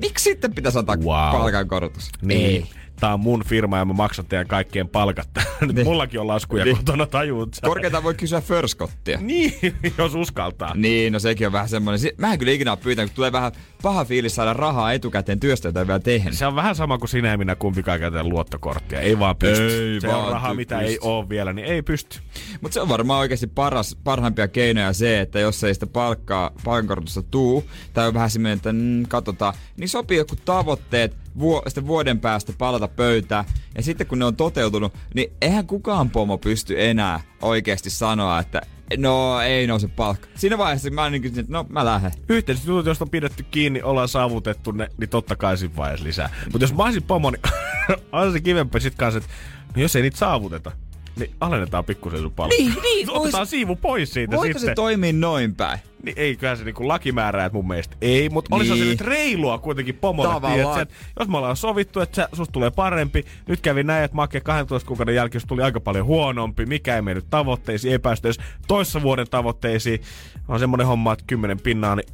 [0.00, 1.32] Miksi sitten pitäisi antaa Wow.
[1.40, 2.10] palkankorotus?
[2.22, 2.66] Niin.
[3.00, 5.28] Tää on mun firma ja mä maksan teidän kaikkien palkat.
[5.60, 6.76] Nyt mullakin on laskuja Niin.
[6.76, 7.54] kotona tajuut.
[7.54, 7.60] sä.
[7.64, 9.18] Korkeintaan voi kysyä förskottia.
[9.20, 9.52] Niin,
[9.98, 10.74] jos uskaltaa.
[10.74, 12.10] Niin, no sekin on vähän semmoinen.
[12.18, 15.68] Mä en kyllä ikinä ole pyytänyt, kun tulee vähän paha fiilis saada rahaa etukäteen työstä,
[15.68, 16.34] jota ei vielä tehnyt.
[16.34, 19.00] Se on vähän sama kuin sinä ja minä kumpikaan käytetään luottokorttia.
[19.00, 19.92] Ei vaan pysty.
[19.94, 20.90] Ei se vaan on rahaa, ty- mitä pysty.
[20.92, 22.18] ei ole vielä, niin ei pysty.
[22.60, 27.22] Mutta se on varmaan oikeasti paras, parhaimpia keinoja se, että jos ei sitä palkkaa, palkankorotusta
[27.22, 32.20] tuu, tai on vähän semmoinen, että mm, katsotaan, niin sopii joku tavoitteet vuo, sitten vuoden
[32.20, 33.44] päästä palata pöytään.
[33.76, 38.60] Ja sitten kun ne on toteutunut, niin eihän kukaan pomo pysty enää oikeasti sanoa, että
[38.96, 40.28] no ei nouse palkka.
[40.34, 42.12] Siinä vaiheessa mä niin että no mä lähden.
[42.28, 46.34] Yhteiset jutut, joista on pidetty kiinni, ollaan saavutettu ne, niin totta kai siinä vaiheessa lisää.
[46.52, 47.42] Mutta jos mä olisin pomo, niin
[48.12, 49.30] on se kivempi sit kanssa, että
[49.76, 50.72] no jos ei niitä saavuteta,
[51.18, 52.58] niin alennetaan pikkusen sun palkkaa.
[52.58, 54.70] Niin, niin, Otetaan vois- siivu pois siitä Voiko sitten.
[54.70, 55.78] se toimia noin päin?
[56.06, 58.88] Niin eiköhän se niinku laki määrää, että mun mielestä ei, mutta olisi se Niin.
[58.88, 60.40] nyt reilua kuitenkin pomolle.
[60.54, 64.40] Tiedät että jos me ollaan sovittu, että susta tulee parempi, nyt kävi näin, että Make
[64.40, 68.38] 12 kuukauden jälkeen tuli aika paljon huonompi, mikä ei mennyt tavoitteisiin, ei päästy edes
[68.68, 70.00] toissa vuoden tavoitteisiin,
[70.48, 72.08] on semmonen homma, että 10 pinnaa, niin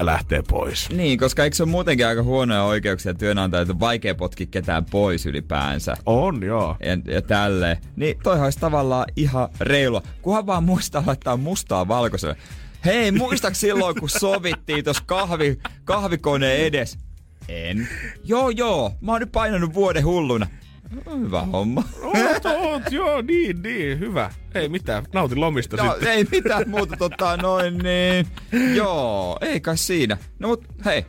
[0.00, 0.90] lähtee pois.
[0.90, 5.26] Niin, koska eikö se ole muutenkin aika huonoja oikeuksia työnantajilta, on vaikea potkia ketään pois
[5.26, 5.96] ylipäänsä.
[6.06, 6.76] On, joo.
[6.80, 7.76] Ja, ja tälleen.
[7.96, 10.02] Niin toihan olisi tavallaan ihan reilua.
[10.22, 12.36] Kunhan vaan muistaa laittaa mustaa valkoiselle.
[12.84, 16.98] Hei, muistaaks silloin, kun sovittiin tuossa kahvi, kahvikoneen edes?
[17.48, 17.88] En.
[18.24, 18.92] Joo, joo.
[19.00, 20.46] Mä oon nyt painanut vuoden hulluna.
[21.20, 21.82] Hyvä homma.
[22.02, 24.30] Oot, oot, joo, niin, niin, hyvä.
[24.54, 26.12] Ei mitään, nautin lomista No, sitten.
[26.12, 28.26] ei mitään muuta tota noin niin.
[28.74, 30.16] Joo, ei kai siinä.
[30.38, 31.06] No mut hei,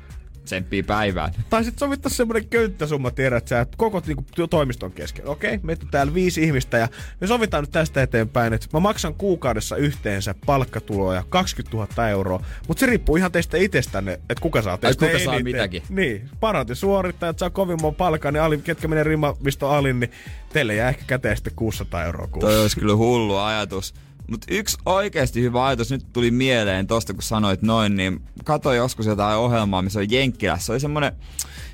[0.48, 1.34] tsemppii päivään.
[1.50, 5.28] Tai sitten sovittaa semmoinen könttäsumma, tiedät sä, että koko niinku, toimiston kesken.
[5.28, 6.88] Okei, meitä on täällä viisi ihmistä ja
[7.22, 12.80] me sovitaan nyt tästä eteenpäin, että mä maksan kuukaudessa yhteensä palkkatuloja 20 000 euroa, mutta
[12.80, 15.54] se riippuu ihan teistä itsestänne, että kuka saa teistä kuka saa eniten.
[15.56, 15.84] mitäkin.
[15.90, 20.12] Niin, parhaat suorittajat saa kovimman palkan, niin ali, ketkä menee rimmavisto alin, niin
[20.54, 22.48] teille jää ehkä käteen sitten 600 euroa kuussa.
[22.48, 23.94] Toi olisi kyllä hullu ajatus.
[24.32, 29.06] Mutta yksi oikeasti hyvä ajatus nyt tuli mieleen tosta, kun sanoit noin, niin katsoin joskus
[29.06, 30.66] jotain ohjelmaa, missä on Jenkkilässä.
[30.66, 31.12] Se oli semmonen,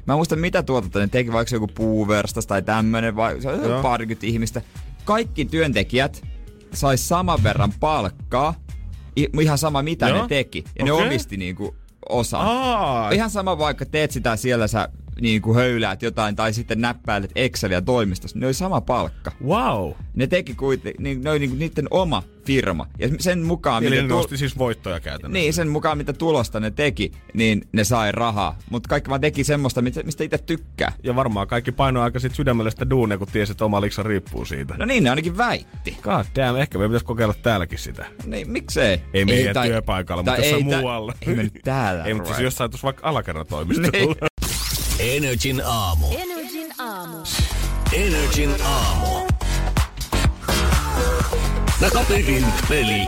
[0.05, 3.49] mä en muista mitä tuotetta ne teki, vaikka se joku puuverstas tai tämmönen, vai se
[3.49, 4.61] oli parikymmentä ihmistä.
[5.05, 6.23] Kaikki työntekijät
[6.73, 8.55] sais saman verran palkkaa,
[9.41, 10.21] ihan sama mitä Joo.
[10.21, 10.63] ne teki.
[10.79, 11.05] Ja ne Okei.
[11.05, 11.75] omisti niinku
[12.09, 12.41] osan.
[12.43, 14.89] Aa, Ihan sama vaikka teet sitä siellä sä
[15.21, 19.31] niin kuin höyläät jotain tai sitten näppäilet Exceliä toimistossa, ne oli sama palkka.
[19.45, 19.91] wow.
[20.15, 22.87] Ne teki kuitenkin, niin, ne oli niinku niiden oma firma.
[22.99, 25.33] Ja sen mukaan, Eli mitä ne nosti siis voittoja käytännössä.
[25.39, 28.57] niin, sen mukaan mitä tulosta ne teki, niin ne sai rahaa.
[28.69, 30.91] Mutta kaikki vaan teki semmoista, mistä itse tykkää.
[31.03, 34.75] Ja varmaan kaikki painoi aika sit sydämellistä duunia, kun tiesi, että oma liksa riippuu siitä.
[34.77, 35.97] No niin, ne ainakin väitti.
[36.01, 38.05] God damn, ehkä me pitäisi kokeilla täälläkin sitä.
[38.25, 39.01] Niin, miksei?
[39.13, 41.13] Ei meidän työpaikalla, mutta jossain muualla.
[41.27, 42.03] Ei me nyt täällä.
[42.03, 43.89] Ei, mutta siis jossain tuossa vaikka alakerran toimistolla.
[43.91, 44.15] Niin.
[45.03, 46.07] Energin aamu.
[46.11, 47.17] Energin aamu.
[47.93, 49.27] Energin aamu.
[51.79, 53.07] Takaperin peli.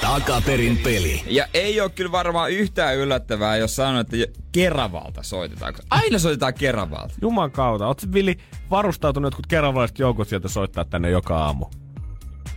[0.00, 1.22] Takaperin peli.
[1.26, 4.16] Ja ei ole kyllä varmaan yhtään yllättävää, jos sanon, että
[4.52, 5.74] Keravalta soitetaan.
[5.90, 7.14] Aina soitetaan Keravalta.
[7.22, 7.86] Juman kautta.
[7.86, 8.36] Oletko Vili
[8.70, 11.66] varustautunut jotkut keravalaiset joukot sieltä soittaa tänne joka aamu?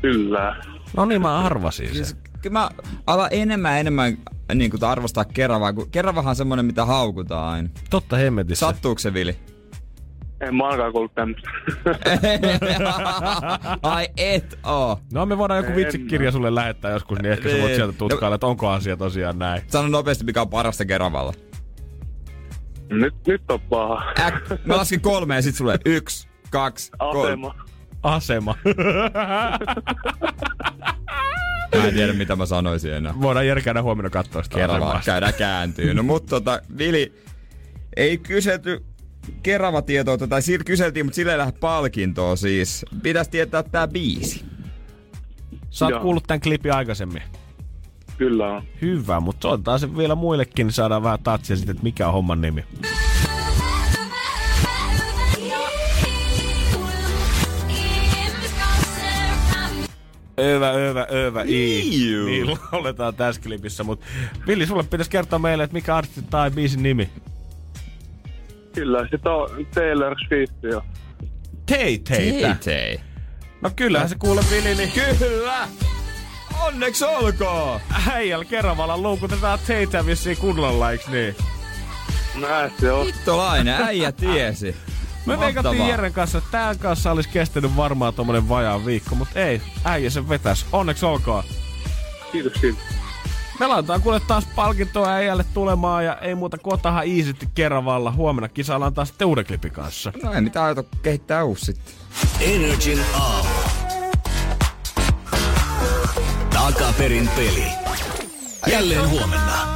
[0.02, 0.64] Kyllä.
[0.98, 1.96] No niin, mä arvasin sen.
[1.96, 2.70] Siis kyllä mä
[3.08, 4.18] alan enemmän enemmän
[4.58, 7.70] niin kuin arvostaa Keravaa, kun Keravahan on semmonen, mitä haukutaan aina.
[7.90, 8.66] Totta hemmetissä.
[8.66, 9.36] Sattuuko se, Vili?
[10.42, 11.50] En mä ainakaan kuullut tämmöistä.
[13.84, 15.00] Ai et oo.
[15.14, 17.76] No me voidaan joku vitsikirja sulle lähettää joskus, niin ehkä sä voit Niin.
[17.76, 19.62] sieltä tutkailla, että onko asia tosiaan näin.
[19.68, 21.34] Sano nopeasti, mikä on parasta Keravalla.
[22.90, 24.04] Nyt, nyt on paha.
[24.20, 27.28] Äk, mä lasken kolme ja sit sulle yksi, kaksi, kolme.
[27.28, 27.56] Asema.
[28.04, 28.56] Asema.
[31.76, 33.14] Mä en tiedä, mitä mä sanoisin enää.
[33.22, 35.02] voidaan Jere käydä huomenna katsoa sitä Keravaa asemaa.
[35.06, 35.94] käydään kääntyy.
[35.94, 37.14] No mut tota, Vili,
[37.98, 38.86] ei kyselty
[39.44, 42.86] Kerava tietoa, tai sillä kyseltiin, mutta sillä ei lähde palkintoa siis.
[43.04, 44.46] Pitäisi tietää tää biisi.
[45.70, 46.02] Sä oot Joo.
[46.02, 47.22] kuullut tämän klipin aikaisemmin.
[48.18, 48.64] Kyllä on.
[48.82, 52.42] Hyvä, mutta soitetaan se vielä muillekin, niin saadaan vähän tatsia sitten, että mikä on homman
[52.42, 52.64] nimi.
[60.40, 61.80] Övä, övä, övä, i.
[61.80, 62.26] Iiu.
[62.26, 64.06] Niin lauletaan tässä klipissä, mutta
[64.48, 67.10] Villi, sulle pitäisi kertoa meille, että mikä artisti tai biisin nimi.
[68.76, 70.82] Kyllä, sit on Taylor Swift jo.
[71.66, 72.56] Tei teitä.
[72.64, 73.00] Tei.
[73.62, 75.68] No kyllähän se kuule Villi, niin Kyllä!
[76.64, 77.82] Onneksi olkoon!
[78.12, 81.36] äijällä Keravalla luukutetaan teitä vissiin kunnolla, eiks niin?
[82.42, 83.06] Näin se on.
[83.06, 84.76] Hittolainen, äijä tiesi.
[85.26, 89.62] Me veikattiin Jeren kanssa, että tämän kanssa olisi kestänyt varmaan tommonen vajaa viikko, mutta ei,
[89.84, 90.66] äijä sen vetäs.
[90.72, 91.44] Onneksi olkoon.
[92.32, 92.54] Kiitos.
[93.60, 98.12] Me laitetaan kuule taas palkintoa äijälle tulemaan ja ei muuta kotahan easysti Keravalla.
[98.12, 100.14] Huomenna kisaillaan taas sitten uuden klipin kanssa.
[100.24, 101.94] No ei mitään aito kehittää uusi sitten.
[102.40, 103.50] Energin aamu.
[106.50, 107.66] Takaperin peli.
[108.72, 109.68] Jälleen huomenna.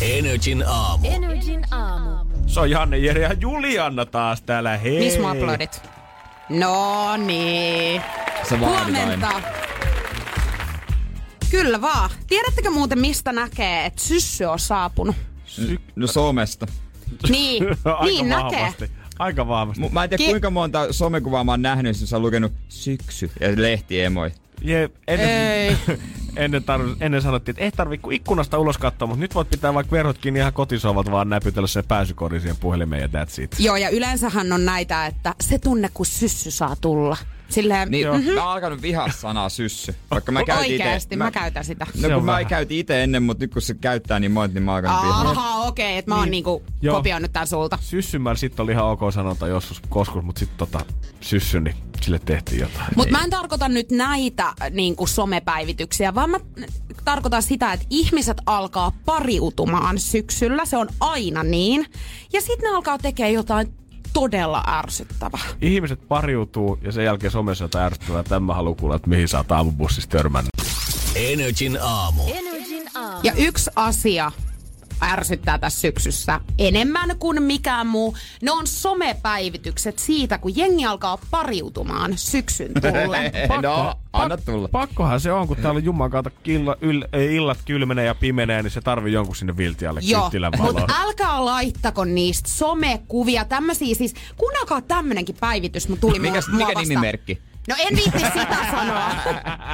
[0.00, 1.08] Energin aamu.
[1.08, 2.23] Energin aamu.
[2.54, 4.76] Se on Janne, Jere ja Julianna taas täällä.
[4.76, 4.98] Hei.
[4.98, 5.82] Miss mun aplodit?
[6.48, 8.02] No niin.
[8.48, 9.26] Se Huomenta.
[9.28, 9.42] aina.
[11.50, 12.10] Kyllä vaan.
[12.26, 15.16] Tiedättekö muuten, mistä näkee, että syssy on saapunut?
[15.96, 16.66] No somesta.
[17.28, 18.58] Niin, Aika niin näkee.
[18.60, 18.90] vahvasti.
[19.18, 19.88] Aika vahvasti.
[19.92, 23.48] Mä en tiedä Ki- kuinka monta somekuvaa mä oon nähnyt, jos on lukenut syksy ja
[23.56, 24.30] lehtiemoi.
[24.62, 25.76] Je, ennen, Ei.
[26.36, 29.74] ennen, tarv, ennen sanottiin, että ei tarvi kuin ikkunasta ulos katsoa, mutta nyt voit pitää
[29.74, 33.56] vaikka verhot kiinni ihan kotisovalta vaan näpytellä se pääsykori siihen puhelimeen ja that's it.
[33.58, 37.16] Joo, ja yleensähän on näitä, että se tunne, kun syssy saa tulla.
[37.54, 38.30] Silleen, Niin, mhm.
[38.30, 39.94] mä oon alkanut vihaa sanaa syssy.
[40.10, 41.86] Vaikka mä käytin ite, Oikeesti, mä, käytän sitä.
[42.02, 44.72] No kun mä käytin itse ennen, mutta nyt kun se käyttää niin monta, niin mä
[44.72, 45.30] oon alkanut vihaa.
[45.30, 46.96] Aha, okei, okay, että mä oon niinku Joo.
[46.96, 47.78] kopioinut tän sulta.
[47.80, 50.80] Syssymällä sitten oli ihan ok sanonta joskus koskus, mutta sitten tota,
[51.20, 52.86] syssy, niin sille tehtiin jotain.
[52.96, 56.40] Mutta mä en tarkoita nyt näitä niin kuin somepäivityksiä, vaan mä
[57.04, 60.64] tarkoitan sitä, että ihmiset alkaa pariutumaan syksyllä.
[60.64, 61.86] Se on aina niin.
[62.32, 63.74] Ja sitten ne alkaa tekemään jotain
[64.14, 65.40] todella ärsyttävää.
[65.60, 68.22] Ihmiset pariutuu ja sen jälkeen somessa jotain ärsyttävää.
[68.22, 70.50] Tämä haluaa kuulla, että mihin oot aamubussissa törmännyt.
[71.14, 72.22] Energin aamu.
[72.34, 73.20] Energin aamu.
[73.22, 74.32] Ja yksi asia
[75.12, 78.16] ärsyttää tässä syksyssä enemmän kuin mikään muu.
[78.42, 83.32] Ne on somepäivitykset siitä, kun jengi alkaa pariutumaan syksyn tullen.
[83.62, 84.68] no, anna tulla.
[84.68, 88.70] Pakkohan se on, kun täällä on Jumalan kautta killa, yl, illat kylmenee ja pimenee, niin
[88.70, 95.36] se tarvii jonkun sinne viltialle Joo, mutta älkää laittako niistä somekuvia, tämmöisiä siis, kuunnelkaa tämmönenkin
[95.40, 96.88] päivitys, mun tuli Mikäs, mua mikä vastaan.
[96.88, 97.42] nimimerkki?
[97.68, 99.10] No en viitti sitä sanoa.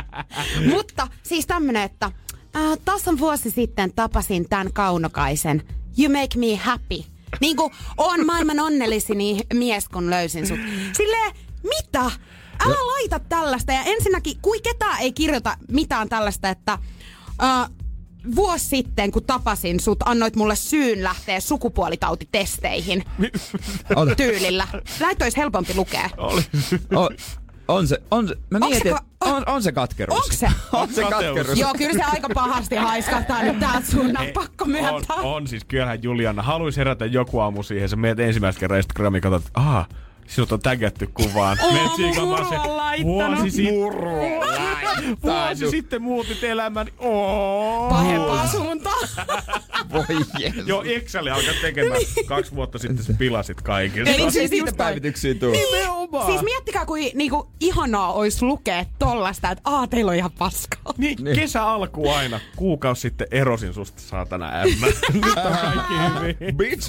[0.75, 2.13] Mutta siis tämmönen, että
[2.57, 5.63] äh, taas on vuosi sitten tapasin tämän kaunokaisen.
[5.99, 7.05] You make me happy.
[7.41, 9.19] Niin kuin on maailman onnellisin
[9.55, 10.59] mies, kun löysin sut.
[10.97, 11.33] Silleen,
[11.63, 12.11] mitä?
[12.67, 13.73] Älä laita tällaista.
[13.73, 16.73] Ja ensinnäkin, kui ketään ei kirjoita mitään tällaista, että
[17.43, 17.71] äh,
[18.37, 23.05] vuosi sitten, kun tapasin sut, annoit mulle syyn lähteä sukupuolitautitesteihin
[23.97, 24.15] Ota.
[24.15, 24.69] tyylillä.
[25.01, 26.11] Näitä olisi helpompi lukea.
[26.17, 26.43] Oli.
[26.95, 27.17] On,
[27.75, 30.21] on se, on se, mä Onks se mietin, ka- että on, on se katkeruus.
[30.25, 30.49] Onks se?
[30.73, 31.59] on se katkeruus.
[31.59, 35.17] Joo, kyllä se aika pahasti haiskahtaa nyt täältä suunnan, Ei, pakko on, myöntää.
[35.17, 37.89] on, siis kyllähän Juliana haluaisi herätä joku aamu siihen.
[37.89, 39.85] Sä meet ensimmäistä kerran Instagramiin katsot, että aha,
[40.31, 41.59] sinut on tägätty kuvaan.
[42.15, 43.39] Murro on laittanut.
[43.39, 46.87] Vuosi, sit, vuosi sitten muutit elämän.
[46.99, 47.89] Oo.
[47.91, 49.09] Pahempaa suuntaan.
[49.93, 50.05] Voi
[50.39, 50.67] Jeesus.
[50.67, 52.01] Joo, Excel alkaa tekemään.
[52.27, 54.09] Kaksi vuotta sitten sä pilasit kaiken.
[54.09, 55.51] Eli siis niitä päivityksiä tuu?
[55.53, 56.27] Nimenomaan.
[56.27, 60.95] Siis miettikää, kuin niinku, ihanaa olisi lukea tollasta, että aa, teillä on ihan paskaa.
[60.99, 61.37] Niin, Niin.
[61.37, 62.41] kesä alku aina.
[62.57, 64.87] Kuukausi sitten erosin susta, saatana ämmä.
[65.13, 65.95] Nyt on kaikki
[66.41, 66.57] hyvin.
[66.57, 66.89] Bitch.